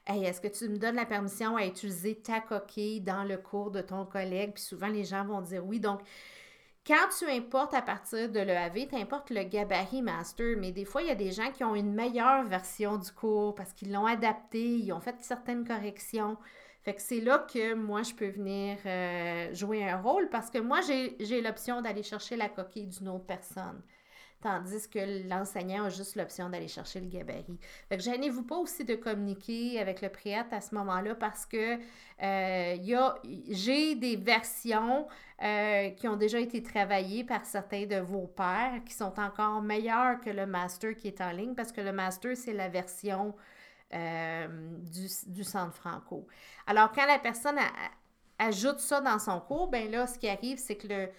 Hey, 0.10 0.24
est-ce 0.24 0.40
que 0.40 0.48
tu 0.48 0.70
me 0.70 0.78
donnes 0.78 0.96
la 0.96 1.06
permission 1.06 1.58
à 1.58 1.66
utiliser 1.66 2.16
ta 2.16 2.40
coquille 2.40 3.02
dans 3.02 3.26
le 3.26 3.36
cours 3.38 3.72
de 3.72 3.82
ton 3.82 4.06
collègue? 4.06 4.54
Puis 4.54 4.64
souvent, 4.64 4.88
les 4.88 5.04
gens 5.04 5.26
vont 5.26 5.42
dire 5.42 5.66
oui. 5.66 5.82
Donc, 5.82 6.00
quand 6.86 7.10
tu 7.20 7.26
importes 7.26 7.74
à 7.74 7.82
partir 7.82 8.32
de 8.32 8.40
l'EAV, 8.40 8.88
tu 8.88 8.96
importes 8.96 9.32
le 9.32 9.44
gabarit 9.44 10.02
master, 10.02 10.56
mais 10.58 10.72
des 10.72 10.86
fois, 10.86 11.02
il 11.02 11.10
y 11.10 11.12
a 11.12 11.16
des 11.16 11.34
gens 11.34 11.52
qui 11.52 11.66
ont 11.66 11.76
une 11.76 11.94
meilleure 11.94 12.46
version 12.46 12.98
du 12.98 13.12
cours 13.12 13.54
parce 13.54 13.74
qu'ils 13.74 13.92
l'ont 13.92 14.06
adapté, 14.06 14.78
ils 14.78 14.94
ont 14.94 15.02
fait 15.02 15.16
certaines 15.20 15.68
corrections. 15.68 16.38
Fait 16.84 16.94
que 16.94 17.02
c'est 17.02 17.20
là 17.20 17.40
que 17.40 17.74
moi, 17.74 18.02
je 18.04 18.14
peux 18.14 18.30
venir 18.30 18.78
euh, 18.86 19.54
jouer 19.54 19.90
un 19.90 19.98
rôle 20.02 20.30
parce 20.30 20.50
que 20.50 20.60
moi, 20.60 20.80
j'ai 20.80 21.42
l'option 21.42 21.82
d'aller 21.82 22.04
chercher 22.04 22.38
la 22.38 22.48
coquille 22.48 22.88
d'une 22.88 23.10
autre 23.10 23.26
personne 23.26 23.82
tandis 24.42 24.88
que 24.88 25.28
l'enseignant 25.28 25.86
a 25.86 25.90
juste 25.90 26.16
l'option 26.16 26.50
d'aller 26.50 26.68
chercher 26.68 27.00
le 27.00 27.08
gabarit. 27.08 27.60
Fait 27.90 27.98
que 27.98 28.04
gênez-vous 28.04 28.44
pas 28.44 28.58
aussi 28.58 28.86
de 28.86 28.96
communiquer 28.96 29.80
avec 29.80 30.02
le 30.02 30.10
préat 30.10 30.46
à 30.52 30.62
ce 30.62 30.76
moment-là 30.76 31.16
parce 31.16 31.46
que 31.46 31.78
euh, 32.22 33.10
j'ai 33.50 33.96
des 33.96 34.16
versions 34.16 35.08
euh, 35.42 35.90
qui 35.92 36.08
ont 36.08 36.18
déjà 36.18 36.40
été 36.40 36.62
travaillées 36.62 37.24
par 37.24 37.46
certains 37.46 37.86
de 37.86 37.98
vos 37.98 38.28
pairs 38.28 38.82
qui 38.86 38.94
sont 38.94 39.20
encore 39.20 39.62
meilleures 39.62 40.20
que 40.22 40.30
le 40.30 40.46
master 40.46 40.96
qui 40.96 41.08
est 41.08 41.22
en 41.22 41.32
ligne 41.32 41.56
parce 41.56 41.72
que 41.72 41.82
le 41.82 41.92
master, 41.92 42.38
c'est 42.38 42.54
la 42.54 42.70
version 42.70 43.36
euh, 43.94 44.48
du, 44.82 45.08
du, 45.28 45.44
centre 45.44 45.74
franco. 45.74 46.28
Alors, 46.66 46.92
quand 46.92 47.06
la 47.06 47.20
personne 47.20 47.58
ajoute 48.38 48.80
ça 48.80 49.00
dans 49.00 49.18
son 49.18 49.40
cours, 49.40 49.70
ben 49.70 49.90
là, 49.90 50.06
ce 50.08 50.20
qui 50.20 50.28
arrive, 50.28 50.58
c'est 50.58 50.76
que 50.76 50.88
le, 50.88 51.10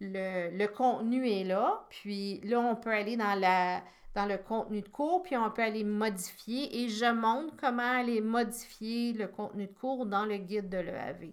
le, 0.00 0.66
contenu 0.66 1.28
est 1.28 1.44
là, 1.44 1.84
puis 1.90 2.40
là, 2.44 2.60
on 2.60 2.76
peut 2.76 2.90
aller 2.90 3.16
dans 3.16 4.26
le 4.26 4.36
contenu 4.38 4.80
de 4.80 4.88
cours, 4.88 5.22
puis 5.22 5.36
on 5.36 5.50
peut 5.50 5.62
aller 5.62 5.84
modifier 5.84 6.82
et 6.82 6.88
je 6.88 7.12
montre 7.12 7.54
comment 7.56 7.82
aller 7.82 8.20
modifier 8.20 9.12
le 9.12 9.26
contenu 9.28 9.66
de 9.66 9.72
cours 9.72 10.06
dans 10.06 10.24
le 10.24 10.36
guide 10.36 10.68
de 10.68 10.78
l'EAV. 10.78 11.32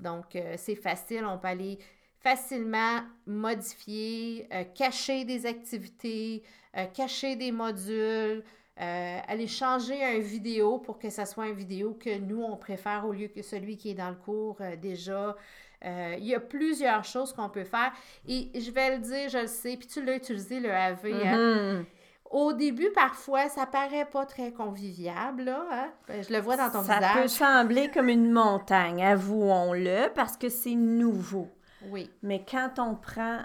Donc, 0.00 0.36
euh, 0.36 0.54
c'est 0.56 0.74
facile, 0.74 1.24
on 1.24 1.38
peut 1.38 1.48
aller 1.48 1.78
facilement 2.20 3.02
modifier, 3.26 4.48
euh, 4.52 4.64
cacher 4.64 5.24
des 5.24 5.46
activités, 5.46 6.42
euh, 6.76 6.86
cacher 6.86 7.36
des 7.36 7.52
modules, 7.52 8.42
aller 8.76 9.46
changer 9.46 10.02
un 10.02 10.18
vidéo 10.18 10.78
pour 10.78 10.98
que 10.98 11.08
ça 11.08 11.26
soit 11.26 11.46
une 11.46 11.54
vidéo 11.54 11.94
que 11.94 12.18
nous, 12.18 12.42
on 12.42 12.56
préfère 12.56 13.06
au 13.06 13.12
lieu 13.12 13.28
que 13.28 13.40
celui 13.40 13.76
qui 13.76 13.90
est 13.90 13.94
dans 13.94 14.10
le 14.10 14.16
cours 14.16 14.58
déjà. 14.82 15.36
Euh, 15.84 16.14
il 16.18 16.24
y 16.24 16.34
a 16.34 16.40
plusieurs 16.40 17.04
choses 17.04 17.32
qu'on 17.32 17.48
peut 17.48 17.64
faire. 17.64 17.92
Et 18.26 18.50
je 18.54 18.70
vais 18.70 18.96
le 18.96 19.02
dire, 19.02 19.28
je 19.28 19.38
le 19.38 19.46
sais, 19.46 19.76
puis 19.76 19.86
tu 19.86 20.04
l'as 20.04 20.16
utilisé, 20.16 20.60
le 20.60 20.72
AV. 20.72 21.06
Hein. 21.06 21.36
Mm-hmm. 21.36 21.84
Au 22.30 22.52
début, 22.52 22.90
parfois, 22.94 23.48
ça 23.48 23.66
paraît 23.66 24.06
pas 24.06 24.26
très 24.26 24.52
conviviable, 24.52 25.44
là. 25.44 25.66
Hein. 25.70 25.92
Ben, 26.08 26.24
je 26.24 26.32
le 26.32 26.40
vois 26.40 26.56
dans 26.56 26.70
ton 26.70 26.80
visage. 26.80 27.02
Ça 27.02 27.20
peut 27.20 27.28
sembler 27.28 27.90
comme 27.90 28.08
une 28.08 28.32
montagne, 28.32 29.04
avouons-le, 29.04 30.12
parce 30.14 30.36
que 30.36 30.48
c'est 30.48 30.74
nouveau. 30.74 31.48
Oui. 31.90 32.10
Mais 32.22 32.44
quand 32.50 32.78
on 32.78 32.94
prend 32.94 33.40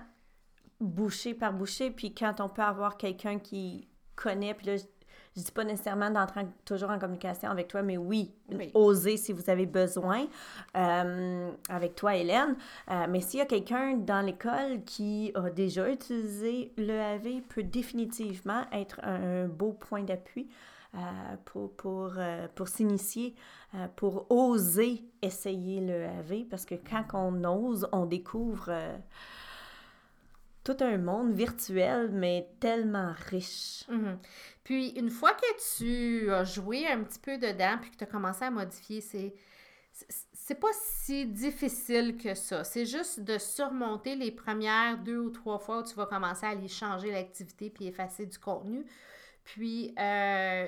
bouchée 0.80 1.34
par 1.34 1.54
bouchée, 1.54 1.92
puis 1.92 2.16
quand 2.16 2.40
on 2.40 2.50
peut 2.50 2.62
avoir 2.62 2.98
quelqu'un 2.98 3.38
qui 3.38 3.88
connaît, 4.16 4.54
puis 4.54 4.68
là, 4.68 4.74
je 5.36 5.44
dis 5.44 5.52
pas 5.52 5.64
nécessairement 5.64 6.10
d'entrer 6.10 6.48
toujours 6.66 6.90
en 6.90 7.00
communication 7.00 7.50
avec 7.50 7.68
toi, 7.68 7.82
mais 7.82 7.98
oui, 7.98 8.32
oser 8.74 9.18
si 9.18 9.32
vous 9.32 9.50
avez 9.50 9.66
besoin 9.66 10.28
euh, 10.76 11.52
avec 11.70 11.96
toi, 11.96 12.16
Hélène. 12.16 12.56
Euh, 12.90 13.06
mais 13.10 13.22
s'il 13.22 13.40
y 13.40 13.44
a 13.44 13.46
quelqu'un 13.46 13.98
dans 13.98 14.26
l'école 14.26 14.84
qui 14.86 15.32
a 15.36 15.50
déjà 15.50 15.90
utilisé 15.90 16.74
l'EAV, 16.78 17.42
peut 17.50 17.64
définitivement 17.64 18.64
être 18.72 19.00
un, 19.04 19.48
beau 19.48 19.74
point 19.74 20.04
d'appui. 20.04 20.50
Euh, 20.96 21.00
pour, 21.46 21.72
pour, 21.74 22.14
pour 22.56 22.68
s'initier, 22.68 23.36
pour 23.96 24.26
oser 24.32 25.04
essayer 25.22 25.82
le 25.82 26.44
parce 26.50 26.66
que 26.66 26.74
quand 26.74 27.06
on 27.14 27.44
ose, 27.44 27.88
on 27.92 28.08
découvre 28.08 28.72
tout 30.64 30.78
un 30.82 30.98
monde 30.98 31.34
virtuel, 31.34 32.10
mais 32.12 32.50
tellement 32.60 33.14
riche. 33.30 33.86
Mhm. 33.90 34.20
Puis, 34.64 34.90
une 34.90 35.10
fois 35.10 35.34
que 35.34 35.78
tu 35.78 36.32
as 36.32 36.44
joué 36.44 36.88
un 36.88 37.04
petit 37.04 37.20
peu 37.20 37.38
dedans, 37.38 37.78
puis 37.82 37.92
que 37.92 37.98
tu 37.98 38.04
as 38.04 38.08
commencé 38.08 38.46
à 38.46 38.52
modifier, 38.52 39.02
c'est 39.02 39.34
c'est 40.50 40.56
pas 40.56 40.72
si 40.74 41.28
difficile 41.28 42.18
que 42.18 42.34
ça. 42.34 42.64
C'est 42.64 42.86
juste 42.86 43.20
de 43.20 43.38
surmonter 43.38 44.16
les 44.16 44.32
premières 44.32 44.98
deux 44.98 45.20
ou 45.20 45.30
trois 45.30 45.60
fois 45.60 45.80
où 45.80 45.84
tu 45.84 45.94
vas 45.94 46.06
commencer 46.08 46.46
à 46.46 46.50
aller 46.50 46.68
changer 46.68 47.12
l'activité 47.12 47.70
puis 47.70 47.86
effacer 47.86 48.26
du 48.26 48.40
contenu. 48.40 48.84
Puis, 49.54 49.96
euh, 49.98 50.68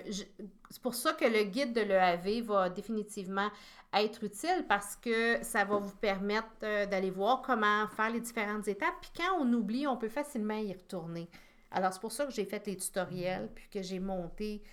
c'est 0.71 0.81
pour 0.81 0.95
ça 0.95 1.13
que 1.13 1.25
le 1.25 1.43
guide 1.43 1.71
de 1.73 1.81
l'EAV 1.81 2.43
va 2.43 2.67
définitivement 2.67 3.47
être 3.93 4.23
utile 4.23 4.65
parce 4.67 4.95
que 4.95 5.37
ça 5.43 5.63
va 5.65 5.77
vous 5.77 5.95
permettre 5.97 6.47
euh, 6.63 6.87
d'aller 6.87 7.11
voir 7.11 7.43
comment 7.43 7.87
faire 7.89 8.09
les 8.09 8.21
différentes 8.21 8.67
étapes. 8.67 8.95
Puis 8.99 9.11
quand 9.15 9.39
on 9.39 9.53
oublie, 9.53 9.85
on 9.85 9.97
peut 9.97 10.09
facilement 10.09 10.55
y 10.55 10.73
retourner. 10.73 11.29
Alors, 11.69 11.93
c'est 11.93 11.99
pour 11.99 12.11
ça 12.11 12.25
que 12.25 12.31
j'ai 12.31 12.43
fait 12.43 12.65
les 12.65 12.75
tutoriels, 12.75 13.49
puis 13.53 13.69
que 13.69 13.83
j'ai 13.83 13.99
monté 13.99 14.63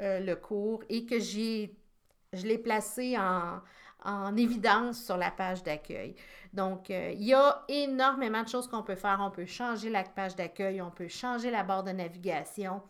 euh, 0.00 0.20
le 0.20 0.36
cours 0.36 0.84
et 0.88 1.04
que 1.04 1.18
j'ai, 1.18 1.74
je 2.32 2.46
l'ai 2.46 2.58
placé 2.58 3.18
en, 3.18 3.60
évidence 4.36 5.02
sur 5.02 5.16
la 5.16 5.32
page 5.32 5.64
d'accueil. 5.64 6.14
Donc, 6.52 6.90
il 6.90 7.24
y 7.24 7.34
a 7.34 7.64
énormément 7.68 8.44
de 8.44 8.48
choses 8.48 8.68
qu'on 8.68 8.84
peut 8.84 8.94
faire. 8.94 9.18
On 9.20 9.32
peut 9.32 9.44
changer 9.44 9.90
la 9.90 10.04
page 10.04 10.36
d'accueil, 10.36 10.80
on 10.80 10.92
peut 10.92 11.08
changer 11.08 11.50
la 11.50 11.64
barre 11.64 11.82
de 11.82 11.90
navigation, 11.90 12.80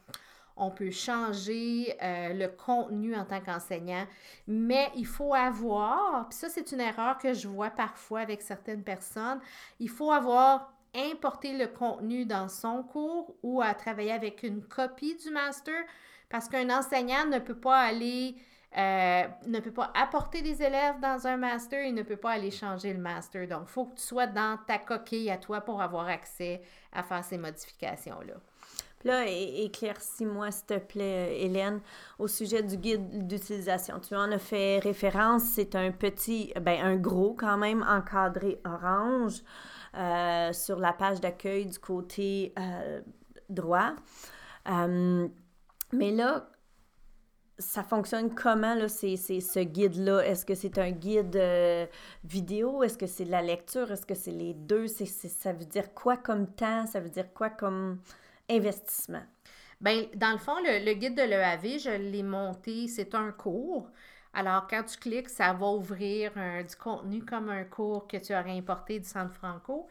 on 0.59 0.71
peut 0.71 0.91
changer 0.91 1.97
euh, 2.03 2.33
le 2.33 2.49
contenu 2.49 3.15
en 3.17 3.25
tant 3.25 3.41
qu'enseignant, 3.41 4.07
mais 4.47 4.91
il 4.97 5.07
faut 5.07 5.35
avoir, 5.35 6.29
puis 6.29 6.39
ça 6.39 6.49
c'est 6.49 6.73
une 6.73 6.81
erreur 6.81 7.19
que 7.19 7.33
je 7.33 7.49
vois 7.49 7.71
parfois 7.71 8.21
avec 8.21 8.43
certaines 8.43 8.83
personnes, 8.83 9.41
il 9.81 9.89
faut 9.89 10.11
avoir 10.11 10.73
importé 10.95 11.57
le 11.57 11.67
contenu 11.69 12.25
dans 12.25 12.49
son 12.49 12.83
cours 12.83 13.37
ou 13.43 13.61
à 13.63 13.75
travailler 13.75 14.13
avec 14.13 14.43
une 14.43 14.63
copie 14.63 15.17
du 15.17 15.31
master 15.31 15.75
parce 16.29 16.49
qu'un 16.49 16.71
enseignant 16.77 17.27
ne 17.27 17.39
peut 17.39 17.59
pas 17.59 17.81
aller 17.81 18.37
euh, 18.77 19.27
ne 19.47 19.61
peut 19.61 19.73
pas 19.73 19.91
apporter 19.95 20.43
des 20.43 20.63
élèves 20.63 21.01
dans 21.01 21.27
un 21.27 21.39
master, 21.39 21.87
il 21.87 21.95
ne 21.95 22.03
peut 22.03 22.19
pas 22.19 22.33
aller 22.33 22.51
changer 22.51 22.93
le 22.93 23.01
master. 23.01 23.49
Donc, 23.49 23.63
il 23.65 23.71
faut 23.71 23.87
que 23.87 23.97
tu 23.97 24.03
sois 24.03 24.27
dans 24.27 24.59
ta 24.67 24.79
coquille 24.79 25.31
à 25.31 25.39
toi 25.39 25.63
pour 25.63 25.81
avoir 25.81 26.07
accès 26.07 26.61
à 26.93 27.03
faire 27.03 27.25
ces 27.25 27.39
modifications-là. 27.39 28.35
Là, 29.05 29.27
éclaircis-moi, 29.27 30.51
s'il 30.51 30.67
te 30.67 30.79
plaît, 30.79 31.29
euh, 31.29 31.45
Hélène, 31.45 31.81
au 32.19 32.27
sujet 32.27 32.63
du 32.65 32.77
guide 32.77 33.27
d'utilisation. 33.29 34.01
Tu 34.01 34.17
en 34.17 34.33
as 34.33 34.39
fait 34.39 34.81
référence, 34.81 35.45
c'est 35.45 35.77
un 35.77 35.93
petit, 35.93 36.53
ben 36.61 36.85
un 36.85 36.97
gros 36.97 37.35
quand 37.35 37.57
même, 37.59 37.85
encadré 37.89 38.61
orange 38.65 39.43
euh, 39.97 40.53
sur 40.53 40.81
la 40.81 40.93
page 40.93 41.21
d'accueil 41.21 41.67
du 41.67 41.79
côté 41.79 42.53
euh, 42.59 43.01
droit. 43.49 43.93
mais 44.67 46.11
là, 46.11 46.49
ça 47.61 47.83
fonctionne 47.85 48.35
comment, 48.35 48.75
là, 48.75 48.89
ce 48.89 49.63
guide-là? 49.63 50.27
Est-ce 50.27 50.45
que 50.45 50.55
c'est 50.55 50.79
un 50.79 50.91
guide 50.91 51.41
vidéo? 52.25 52.83
Est-ce 52.83 52.99
que 52.99 53.07
c'est 53.07 53.25
de 53.25 53.31
la 53.31 53.43
lecture? 53.43 53.91
Est-ce 53.93 54.07
que 54.07 54.15
c'est 54.15 54.33
les 54.33 54.55
deux? 54.55 54.89
C'est, 54.89 55.07
ça 55.07 55.53
veut 55.53 55.65
dire 55.65 55.95
quoi 55.95 56.17
comme 56.17 56.49
temps? 56.49 56.87
Ça 56.87 57.01
veut 57.01 57.11
dire 57.11 57.33
quoi 57.33 57.51
comme 57.51 58.01
investissement? 58.49 59.23
Bien, 59.81 60.07
dans 60.15 60.33
le 60.33 60.39
fond, 60.39 60.57
le, 60.63 60.93
guide 60.95 61.15
de 61.15 61.23
l'EAV, 61.23 61.79
je 61.79 61.91
l'ai 61.91 62.23
monté, 62.23 62.89
c'est 62.89 63.15
un 63.15 63.31
cours. 63.31 63.89
Alors, 64.35 64.67
quand 64.69 64.83
tu 64.85 64.99
cliques, 64.99 65.29
ça 65.29 65.53
va 65.53 65.67
ouvrir 65.69 66.33
du 66.69 66.77
contenu 66.77 67.25
comme 67.25 67.49
un 67.49 67.65
cours 67.65 68.07
que 68.09 68.17
tu 68.17 68.35
aurais 68.35 68.57
importé 68.59 68.99
du 68.99 69.07
Centre 69.07 69.35
Franco. 69.35 69.89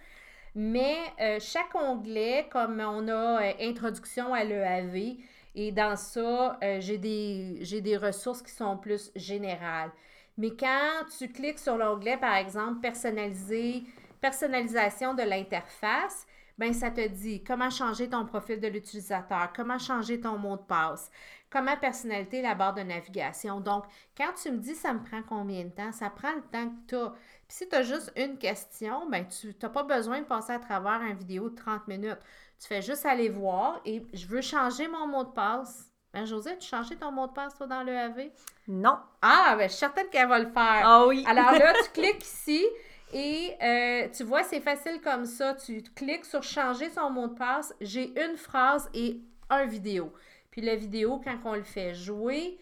Mais 0.59 0.97
euh, 1.21 1.37
chaque 1.39 1.75
onglet, 1.75 2.47
comme 2.51 2.79
on 2.79 3.07
a 3.09 3.43
euh, 3.43 3.53
introduction 3.61 4.33
à 4.33 4.43
l'EAV, 4.43 5.17
et 5.53 5.71
dans 5.71 5.95
ça, 5.95 6.57
euh, 6.63 6.81
j'ai 6.81 6.97
des, 6.97 7.81
des 7.81 7.95
ressources 7.95 8.41
qui 8.41 8.51
sont 8.51 8.75
plus 8.75 9.11
générales. 9.15 9.91
Mais 10.35 10.49
quand 10.59 11.05
tu 11.15 11.31
cliques 11.31 11.59
sur 11.59 11.77
l'onglet, 11.77 12.17
par 12.17 12.33
exemple, 12.35 12.79
personnaliser, 12.79 13.83
personnalisation 14.19 15.13
de 15.13 15.21
l'interface, 15.21 16.25
ben 16.57 16.73
ça 16.73 16.89
te 16.89 17.05
dit 17.07 17.43
comment 17.43 17.69
changer 17.69 18.09
ton 18.09 18.25
profil 18.25 18.59
de 18.59 18.67
l'utilisateur, 18.67 19.51
comment 19.55 19.77
changer 19.77 20.19
ton 20.19 20.37
mot 20.37 20.57
de 20.57 20.61
passe, 20.61 21.11
comment 21.49 21.77
personnaliser 21.77 22.41
la 22.41 22.55
barre 22.55 22.73
de 22.73 22.81
navigation. 22.81 23.59
Donc, 23.59 23.85
quand 24.15 24.33
tu 24.41 24.51
me 24.51 24.57
dis 24.57 24.75
ça 24.75 24.93
me 24.93 25.03
prend 25.03 25.21
combien 25.21 25.63
de 25.65 25.69
temps, 25.69 25.91
ça 25.91 26.09
prend 26.09 26.33
le 26.33 26.41
temps 26.41 26.69
que 26.69 26.87
tu 26.87 26.95
as. 26.95 27.09
Puis 27.47 27.57
si 27.57 27.69
tu 27.69 27.75
as 27.75 27.83
juste 27.83 28.11
une 28.15 28.37
question, 28.37 29.09
ben 29.09 29.25
tu 29.27 29.55
n'as 29.61 29.69
pas 29.69 29.83
besoin 29.83 30.19
de 30.19 30.25
passer 30.25 30.53
à 30.53 30.59
travers 30.59 31.01
une 31.01 31.17
vidéo 31.17 31.49
de 31.49 31.55
30 31.55 31.87
minutes. 31.87 32.19
Tu 32.59 32.67
fais 32.67 32.81
juste 32.81 33.05
aller 33.05 33.29
voir 33.29 33.79
et 33.85 34.05
je 34.13 34.25
veux 34.27 34.41
changer 34.41 34.87
mon 34.87 35.07
mot 35.07 35.23
de 35.23 35.29
passe. 35.29 35.91
Ben, 36.13 36.25
José, 36.25 36.57
tu 36.57 36.67
changé 36.67 36.95
ton 36.95 37.11
mot 37.11 37.27
de 37.27 37.33
passe, 37.33 37.53
toi, 37.53 37.67
dans 37.67 37.83
le 37.83 37.95
AV? 37.95 38.31
Non. 38.67 38.97
Ah, 39.21 39.55
ben, 39.57 39.67
je 39.67 39.73
suis 39.73 39.79
certaine 39.79 40.07
qu'elle 40.09 40.27
va 40.27 40.39
le 40.39 40.47
faire. 40.47 40.81
Ah 40.83 41.05
oui. 41.05 41.23
Alors 41.27 41.51
là, 41.51 41.73
tu 41.83 41.91
cliques 41.91 42.23
ici 42.23 42.65
et 43.13 43.55
euh, 43.61 44.09
tu 44.09 44.23
vois, 44.23 44.43
c'est 44.43 44.59
facile 44.59 44.99
comme 45.01 45.25
ça. 45.25 45.53
Tu 45.53 45.81
cliques 45.95 46.25
sur 46.25 46.43
changer 46.43 46.89
son 46.89 47.09
mot 47.09 47.27
de 47.27 47.35
passe. 47.35 47.73
J'ai 47.79 48.11
une 48.21 48.35
phrase 48.35 48.89
et 48.93 49.21
un 49.49 49.65
vidéo. 49.65 50.13
Puis 50.51 50.61
la 50.61 50.75
vidéo, 50.75 51.21
quand 51.23 51.37
on 51.45 51.53
le 51.53 51.63
fait 51.63 51.93
jouer, 51.93 52.59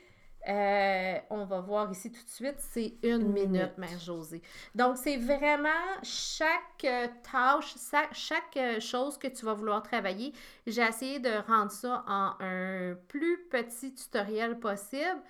euh, 0.48 1.18
on 1.32 1.46
va 1.46 1.60
voir 1.62 1.92
ici 1.92 2.12
tout 2.12 2.24
de 2.24 2.30
suite, 2.30 2.58
c'est 2.60 2.94
une, 3.02 3.32
minute, 3.32 3.76
Mère 3.80 3.98
Josée. 3.98 4.44
Donc, 4.76 4.98
c'est 4.98 5.18
vraiment 5.18 5.70
chaque 6.04 6.84
euh, 6.84 7.08
tâche, 7.32 7.74
chaque, 8.12 8.80
chose 8.80 9.18
que 9.18 9.28
tu 9.28 9.46
vas 9.46 9.54
vouloir 9.54 9.82
travailler. 9.82 10.34
J'ai 10.68 10.84
essayé 10.84 11.20
de 11.20 11.32
rendre 11.48 11.72
ça 11.72 12.04
en 12.08 12.36
un 12.40 12.96
plus 13.08 13.48
petit 13.50 13.96
tutoriel 13.96 14.60
possible 14.60 15.24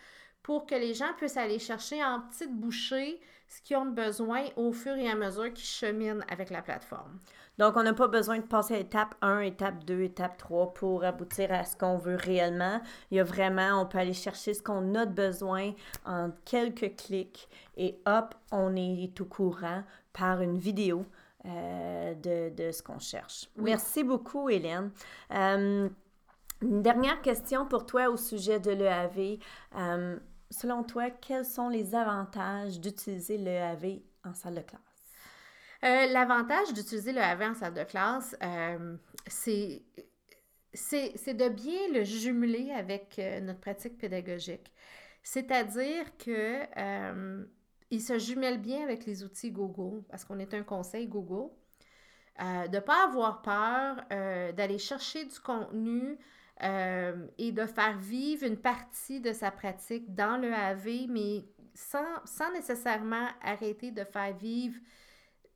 pour 0.46 0.68
que 0.68 0.76
les 0.76 0.94
gens 0.94 1.12
puissent 1.18 1.38
aller 1.38 1.58
chercher 1.58 2.04
en 2.04 2.22
petites 2.22 2.56
bouchées 2.56 3.20
ce 3.48 3.64
qu'ils 3.64 3.78
ont 3.78 3.88
besoin 3.88 4.44
au 4.58 4.72
fur 4.72 4.96
et 4.96 5.10
à 5.10 5.16
mesure 5.16 5.52
qu'ils 5.52 5.66
cheminent 5.66 6.24
avec 6.30 6.52
la 6.52 6.62
plateforme. 6.62 7.18
Donc, 7.58 7.76
on 7.78 7.82
n'a 7.82 7.94
pas 7.94 8.08
besoin 8.08 8.38
de 8.38 8.44
passer 8.44 8.76
à 8.76 8.78
étape 8.78 9.16
1, 9.22 9.40
étape 9.40 9.84
2, 9.86 10.02
étape 10.02 10.38
3 10.38 10.76
pour 10.76 11.04
aboutir 11.04 11.52
à 11.52 11.64
ce 11.64 11.76
qu'on 11.76 11.98
veut 11.98 12.18
réellement. 12.18 12.80
Il 13.10 13.18
y 13.18 13.20
a 13.20 13.24
vraiment, 13.24 13.82
on 13.82 13.88
peut 13.88 13.98
aller 13.98 14.14
chercher 14.14 14.54
ce 14.54 14.62
qu'on 14.62 14.94
a 14.94 15.08
besoin 15.08 15.72
en 16.06 16.30
quelques 16.46 16.96
clics 16.96 17.50
et 17.76 17.98
hop, 18.06 18.36
on 18.52 18.76
est 18.76 19.16
tout 19.16 19.26
courant 19.26 19.84
par 20.14 20.42
une 20.42 20.60
vidéo 20.60 21.08
euh, 21.46 22.14
de, 22.14 22.72
ce 22.72 22.84
qu'on 22.84 23.00
cherche. 23.00 23.50
Merci 23.56 24.04
beaucoup, 24.04 24.48
Hélène. 24.48 24.92
Euh, 25.34 25.90
une 26.62 26.82
dernière 26.82 27.22
question 27.22 27.66
pour 27.66 27.86
toi 27.86 28.10
au 28.10 28.18
sujet 28.18 28.60
de 28.60 28.72
l'EAV. 28.72 29.40
Euh, 29.78 30.18
selon 30.50 30.84
toi, 30.84 31.10
quels 31.10 31.46
sont 31.46 31.70
les 31.70 31.96
avantages 31.96 32.80
d'utiliser 32.80 33.38
l'EAV 33.38 34.02
en 34.24 34.34
salle 34.34 34.56
de 34.56 34.62
classe? 34.62 34.82
Euh, 35.86 36.08
l'avantage 36.08 36.74
d'utiliser 36.74 37.12
le 37.12 37.22
AV 37.22 37.44
en 37.44 37.54
salle 37.54 37.74
de 37.76 37.84
classe, 37.84 38.36
euh, 38.42 38.98
c'est 39.28 39.84
de 40.74 41.50
bien 41.50 41.90
le 41.94 42.04
jumeler 42.04 42.72
avec 42.72 43.20
euh, 43.20 43.40
notre 43.42 43.60
pratique 43.60 43.98
pédagogique. 43.98 44.72
C'est-à-dire 45.22 46.18
que 46.18 46.66
il 47.92 48.02
se 48.02 48.18
jumelle 48.18 48.60
bien 48.60 48.84
avec 48.84 49.06
les 49.06 49.24
outils 49.24 49.52
Google, 49.52 50.04
parce 50.10 50.26
qu'on 50.26 50.40
est 50.40 50.54
un 50.54 50.64
conseil 50.64 51.08
Google. 51.08 51.52
de 52.40 52.76
ne 52.76 52.80
pas 52.80 53.06
avoir 53.06 53.42
peur 53.42 54.04
d'aller 54.54 54.80
chercher 54.80 55.26
du 55.26 55.40
contenu 55.40 56.18
et 56.62 57.52
de 57.52 57.66
faire 57.66 57.98
vivre 57.98 58.46
une 58.46 58.58
partie 58.58 59.20
de 59.20 59.34
sa 59.34 59.52
pratique 59.52 60.14
dans 60.16 60.38
le 60.38 60.54
AV, 60.54 61.08
mais 61.10 61.46
sans, 61.74 62.06
sans 62.26 62.52
nécessairement 62.54 63.28
arrêter 63.42 63.92
de 63.92 64.04
faire 64.06 64.36
vivre 64.38 64.80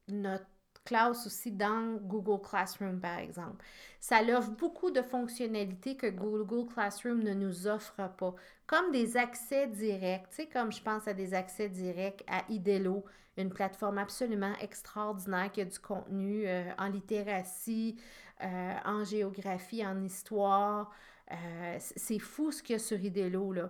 notre 0.09 0.45
classe 0.83 1.25
aussi 1.25 1.51
dans 1.51 1.97
Google 2.01 2.41
Classroom, 2.41 2.99
par 2.99 3.19
exemple. 3.19 3.63
Ça 3.99 4.21
offre 4.37 4.51
beaucoup 4.51 4.91
de 4.91 5.01
fonctionnalités 5.01 5.95
que 5.95 6.07
Google 6.07 6.71
Classroom 6.71 7.23
ne 7.23 7.33
nous 7.33 7.67
offre 7.67 8.09
pas, 8.17 8.35
comme 8.65 8.91
des 8.91 9.17
accès 9.17 9.67
directs, 9.67 10.29
tu 10.29 10.35
sais, 10.37 10.47
comme 10.47 10.71
je 10.71 10.81
pense 10.81 11.07
à 11.07 11.13
des 11.13 11.33
accès 11.33 11.69
directs 11.69 12.23
à 12.27 12.43
IDELO, 12.49 13.05
une 13.37 13.49
plateforme 13.49 13.97
absolument 13.99 14.53
extraordinaire 14.59 15.51
qui 15.51 15.61
a 15.61 15.65
du 15.65 15.79
contenu 15.79 16.45
euh, 16.45 16.71
en 16.77 16.87
littératie, 16.87 17.95
euh, 18.43 18.73
en 18.85 19.03
géographie, 19.03 19.85
en 19.85 20.03
histoire. 20.03 20.91
Euh, 21.31 21.77
c'est 21.79 22.19
fou 22.19 22.51
ce 22.51 22.63
qu'il 22.63 22.73
y 22.73 22.75
a 22.75 22.79
sur 22.79 22.99
IDELO, 22.99 23.53
là. 23.53 23.69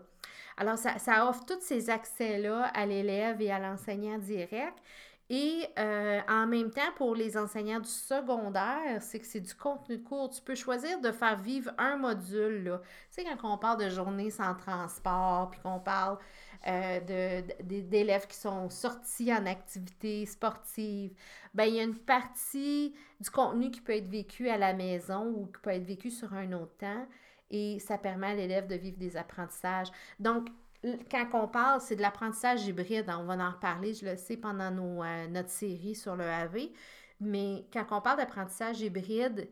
Alors, 0.57 0.77
ça, 0.77 1.29
offre 1.29 1.45
tous 1.45 1.61
ces 1.61 1.89
accès-là 1.89 2.65
à 2.73 2.85
l'élève 2.85 3.41
et 3.41 3.49
à 3.49 3.59
l'enseignant 3.59 4.17
direct. 4.17 4.77
Et 5.29 5.67
euh, 5.77 6.19
en 6.27 6.47
même 6.47 6.71
temps, 6.71 6.91
pour 6.97 7.15
les 7.15 7.37
enseignants 7.37 7.79
du 7.79 7.89
secondaire, 7.89 9.01
c'est 9.01 9.19
que 9.19 9.25
c'est 9.25 9.39
du 9.39 9.53
contenu 9.53 10.01
court. 10.01 10.29
Tu 10.31 10.41
peux 10.41 10.55
choisir 10.55 10.99
de 10.99 11.11
faire 11.11 11.37
vivre 11.39 11.71
un 11.77 11.97
module. 11.97 12.63
Là. 12.63 12.81
Tu 13.11 13.21
sais, 13.21 13.25
quand 13.39 13.53
on 13.53 13.57
parle 13.57 13.83
de 13.83 13.89
journée 13.89 14.31
sans 14.31 14.55
transport, 14.55 15.51
puis 15.51 15.59
qu'on 15.61 15.79
parle 15.79 16.17
euh, 16.67 17.41
d'élèves 17.63 18.27
qui 18.27 18.37
sont 18.37 18.69
sortis 18.69 19.33
en 19.33 19.45
activité 19.45 20.25
sportive, 20.25 21.13
ben 21.53 21.65
il 21.65 21.75
y 21.75 21.79
a 21.79 21.83
une 21.83 21.97
partie 21.97 22.93
du 23.19 23.29
contenu 23.29 23.71
qui 23.71 23.81
peut 23.81 23.95
être 23.95 24.09
vécu 24.09 24.49
à 24.49 24.57
la 24.57 24.73
maison 24.73 25.27
ou 25.27 25.45
qui 25.47 25.61
peut 25.61 25.69
être 25.71 25.85
vécu 25.85 26.11
sur 26.11 26.33
un 26.33 26.51
autre 26.53 26.75
temps. 26.77 27.07
Et 27.51 27.79
ça 27.79 27.97
permet 27.97 28.27
à 28.27 28.35
l'élève 28.35 28.67
de 28.67 28.75
vivre 28.75 28.97
des 28.97 29.17
apprentissages. 29.17 29.87
Donc, 30.19 30.49
quand 31.09 31.25
on 31.33 31.47
parle, 31.47 31.81
c'est 31.81 31.95
de 31.95 32.01
l'apprentissage 32.01 32.65
hybride. 32.65 33.09
On 33.09 33.23
va 33.23 33.35
en 33.35 33.51
reparler, 33.51 33.93
je 33.93 34.05
le 34.05 34.17
sais, 34.17 34.37
pendant 34.37 34.71
nos, 34.71 35.03
euh, 35.03 35.27
notre 35.27 35.49
série 35.49 35.95
sur 35.95 36.15
le 36.15 36.25
AV. 36.25 36.69
Mais 37.19 37.65
quand 37.73 37.85
on 37.91 38.01
parle 38.01 38.17
d'apprentissage 38.17 38.79
hybride, 38.81 39.49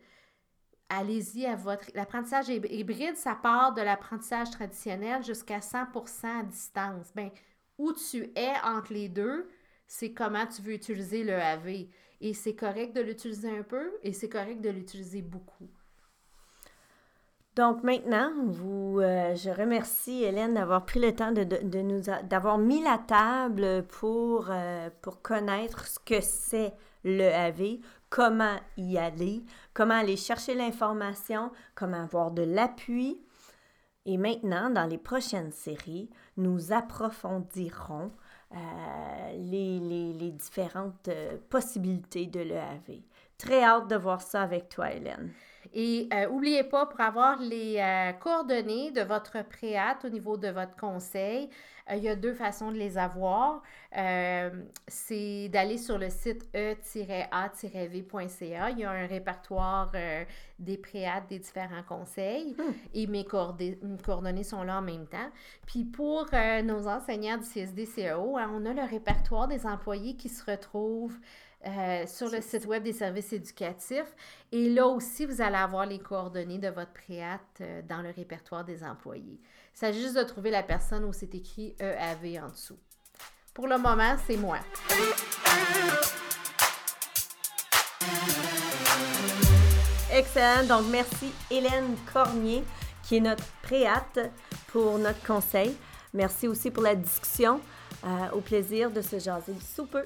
allez-y 0.89 1.45
à 1.45 1.55
votre... 1.55 1.85
L'apprentissage 1.93 2.49
hybride, 2.49 3.15
ça 3.15 3.35
part 3.35 3.73
de 3.73 3.81
l'apprentissage 3.81 4.51
traditionnel 4.51 5.23
jusqu'à 5.23 5.59
100% 5.59 6.39
à 6.39 6.43
distance. 6.43 7.11
Bien, 7.15 7.31
où 7.77 7.93
tu 7.93 8.31
es 8.35 8.53
entre 8.63 8.93
les 8.93 9.09
deux, 9.09 9.47
c'est 9.85 10.11
comment 10.11 10.45
tu 10.45 10.61
veux 10.61 10.73
utiliser 10.73 11.23
le 11.23 11.35
AV. 11.35 11.87
Et 12.19 12.33
c'est 12.33 12.55
correct 12.55 12.95
de 12.95 13.01
l'utiliser 13.01 13.57
un 13.57 13.63
peu 13.63 13.91
et 14.03 14.11
c'est 14.11 14.29
correct 14.29 14.61
de 14.61 14.69
l'utiliser 14.69 15.21
beaucoup. 15.21 15.69
Donc 17.55 17.83
maintenant, 17.83 18.31
vous, 18.45 18.99
euh, 18.99 19.33
je 19.35 19.49
remercie 19.49 20.23
Hélène 20.23 20.53
d'avoir 20.53 20.85
pris 20.85 20.99
le 20.99 21.15
temps 21.15 21.31
de, 21.31 21.43
nous 21.81 22.01
d'avoir 22.23 22.59
mis 22.59 22.83
la 22.83 22.99
table 22.99 23.83
pour, 23.87 24.47
euh, 24.51 24.89
pour 25.01 25.23
connaître 25.23 25.87
ce 25.87 25.97
que 25.97 26.21
c'est 26.21 26.73
le 27.03 27.23
AV, 27.23 27.79
comment 28.09 28.57
y 28.77 28.97
aller, 28.97 29.43
comment 29.73 29.95
aller 29.95 30.17
chercher 30.17 30.55
l'information, 30.55 31.51
comment 31.75 32.03
avoir 32.03 32.31
de 32.31 32.43
l'appui. 32.43 33.21
Et 34.05 34.17
maintenant, 34.17 34.69
dans 34.69 34.85
les 34.85 34.97
prochaines 34.97 35.51
séries, 35.51 36.09
nous 36.37 36.71
approfondirons 36.71 38.11
euh, 38.53 38.57
les, 39.33 39.79
les, 39.79 40.13
les, 40.13 40.31
différentes 40.31 41.09
possibilités 41.49 42.27
de 42.27 42.39
l'EAV. 42.39 43.01
Très 43.37 43.63
hâte 43.63 43.89
de 43.89 43.97
voir 43.97 44.21
ça 44.21 44.41
avec 44.41 44.69
toi, 44.69 44.91
Hélène. 44.93 45.33
Et 45.73 46.09
n'oubliez 46.29 46.61
euh, 46.61 46.69
pas, 46.69 46.85
pour 46.85 47.01
avoir 47.01 47.39
les 47.41 47.77
euh, 47.77 48.11
coordonnées 48.13 48.91
de 48.91 49.01
votre 49.01 49.43
préat 49.43 49.97
au 50.03 50.09
niveau 50.09 50.37
de 50.37 50.49
votre 50.49 50.75
conseil, 50.75 51.49
euh, 51.89 51.95
il 51.95 52.03
y 52.03 52.09
a 52.09 52.15
deux 52.15 52.33
façons 52.33 52.71
de 52.71 52.77
les 52.77 52.97
avoir. 52.97 53.61
c'est 54.87 55.49
d'aller 55.49 55.77
sur 55.77 55.97
le 55.97 56.09
site 56.09 56.47
e-a-v.ca. 56.55 57.29
Il 58.69 58.79
y 58.79 58.83
a 58.83 58.91
un 58.91 59.07
répertoire 59.07 59.91
des 60.59 60.77
préats 60.77 61.21
des 61.21 61.39
différents 61.39 61.83
conseils 61.83 62.55
hmm. 62.57 62.73
et 62.93 63.07
mes, 63.07 63.25
coordonnées 63.25 64.43
sont 64.43 64.63
là 64.63 64.79
en 64.79 64.81
même 64.81 65.07
temps. 65.07 65.29
Puis 65.65 65.85
pour 65.85 66.27
nos 66.63 66.87
enseignants 66.87 67.37
du 67.37 67.45
CSD-CAO, 67.45 68.37
hein, 68.37 68.51
on 68.53 68.65
a 68.65 68.73
le 68.73 68.83
répertoire 68.83 69.47
des 69.47 69.65
employés 69.65 70.15
qui 70.15 70.29
se 70.29 70.43
retrouvent 70.49 71.17
euh, 71.67 72.07
sur 72.07 72.29
le 72.29 72.41
site 72.41 72.65
web 72.65 72.83
des 72.83 72.93
services 72.93 73.33
éducatifs. 73.33 74.15
Et 74.51 74.69
là 74.69 74.87
aussi, 74.87 75.25
vous 75.25 75.41
allez 75.41 75.57
avoir 75.57 75.85
les 75.85 75.99
coordonnées 75.99 76.57
de 76.57 76.69
votre 76.69 76.93
préat 76.93 77.39
euh, 77.61 77.81
dans 77.87 78.01
le 78.01 78.09
répertoire 78.09 78.63
des 78.63 78.83
employés. 78.83 79.39
Il 79.75 79.77
s'agit 79.77 80.01
juste 80.01 80.17
de 80.17 80.23
trouver 80.23 80.49
la 80.49 80.63
personne 80.63 81.03
où 81.03 81.13
c'est 81.13 81.35
écrit 81.35 81.75
EAV 81.79 82.43
en 82.43 82.49
dessous. 82.49 82.77
Pour 83.53 83.67
le 83.67 83.77
moment, 83.77 84.15
c'est 84.25 84.37
moi. 84.37 84.59
Excellent. 90.11 90.65
Donc, 90.67 90.87
merci 90.89 91.31
Hélène 91.51 91.95
Cormier, 92.11 92.63
qui 93.03 93.17
est 93.17 93.21
notre 93.21 93.45
préate 93.61 94.19
pour 94.67 94.97
notre 94.97 95.23
conseil. 95.25 95.75
Merci 96.13 96.47
aussi 96.47 96.71
pour 96.71 96.83
la 96.83 96.95
discussion. 96.95 97.59
Euh, 98.03 98.29
au 98.31 98.41
plaisir 98.41 98.91
de 98.91 99.01
se 99.01 99.17
jaser 99.19 99.55
sous 99.59 99.85
peu. 99.85 100.05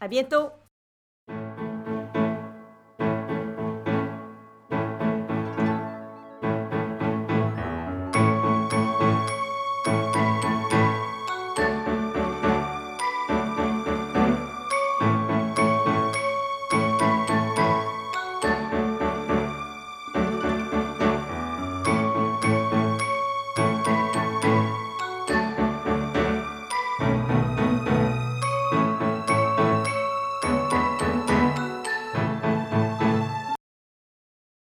À 0.00 0.08
bientôt! 0.08 0.48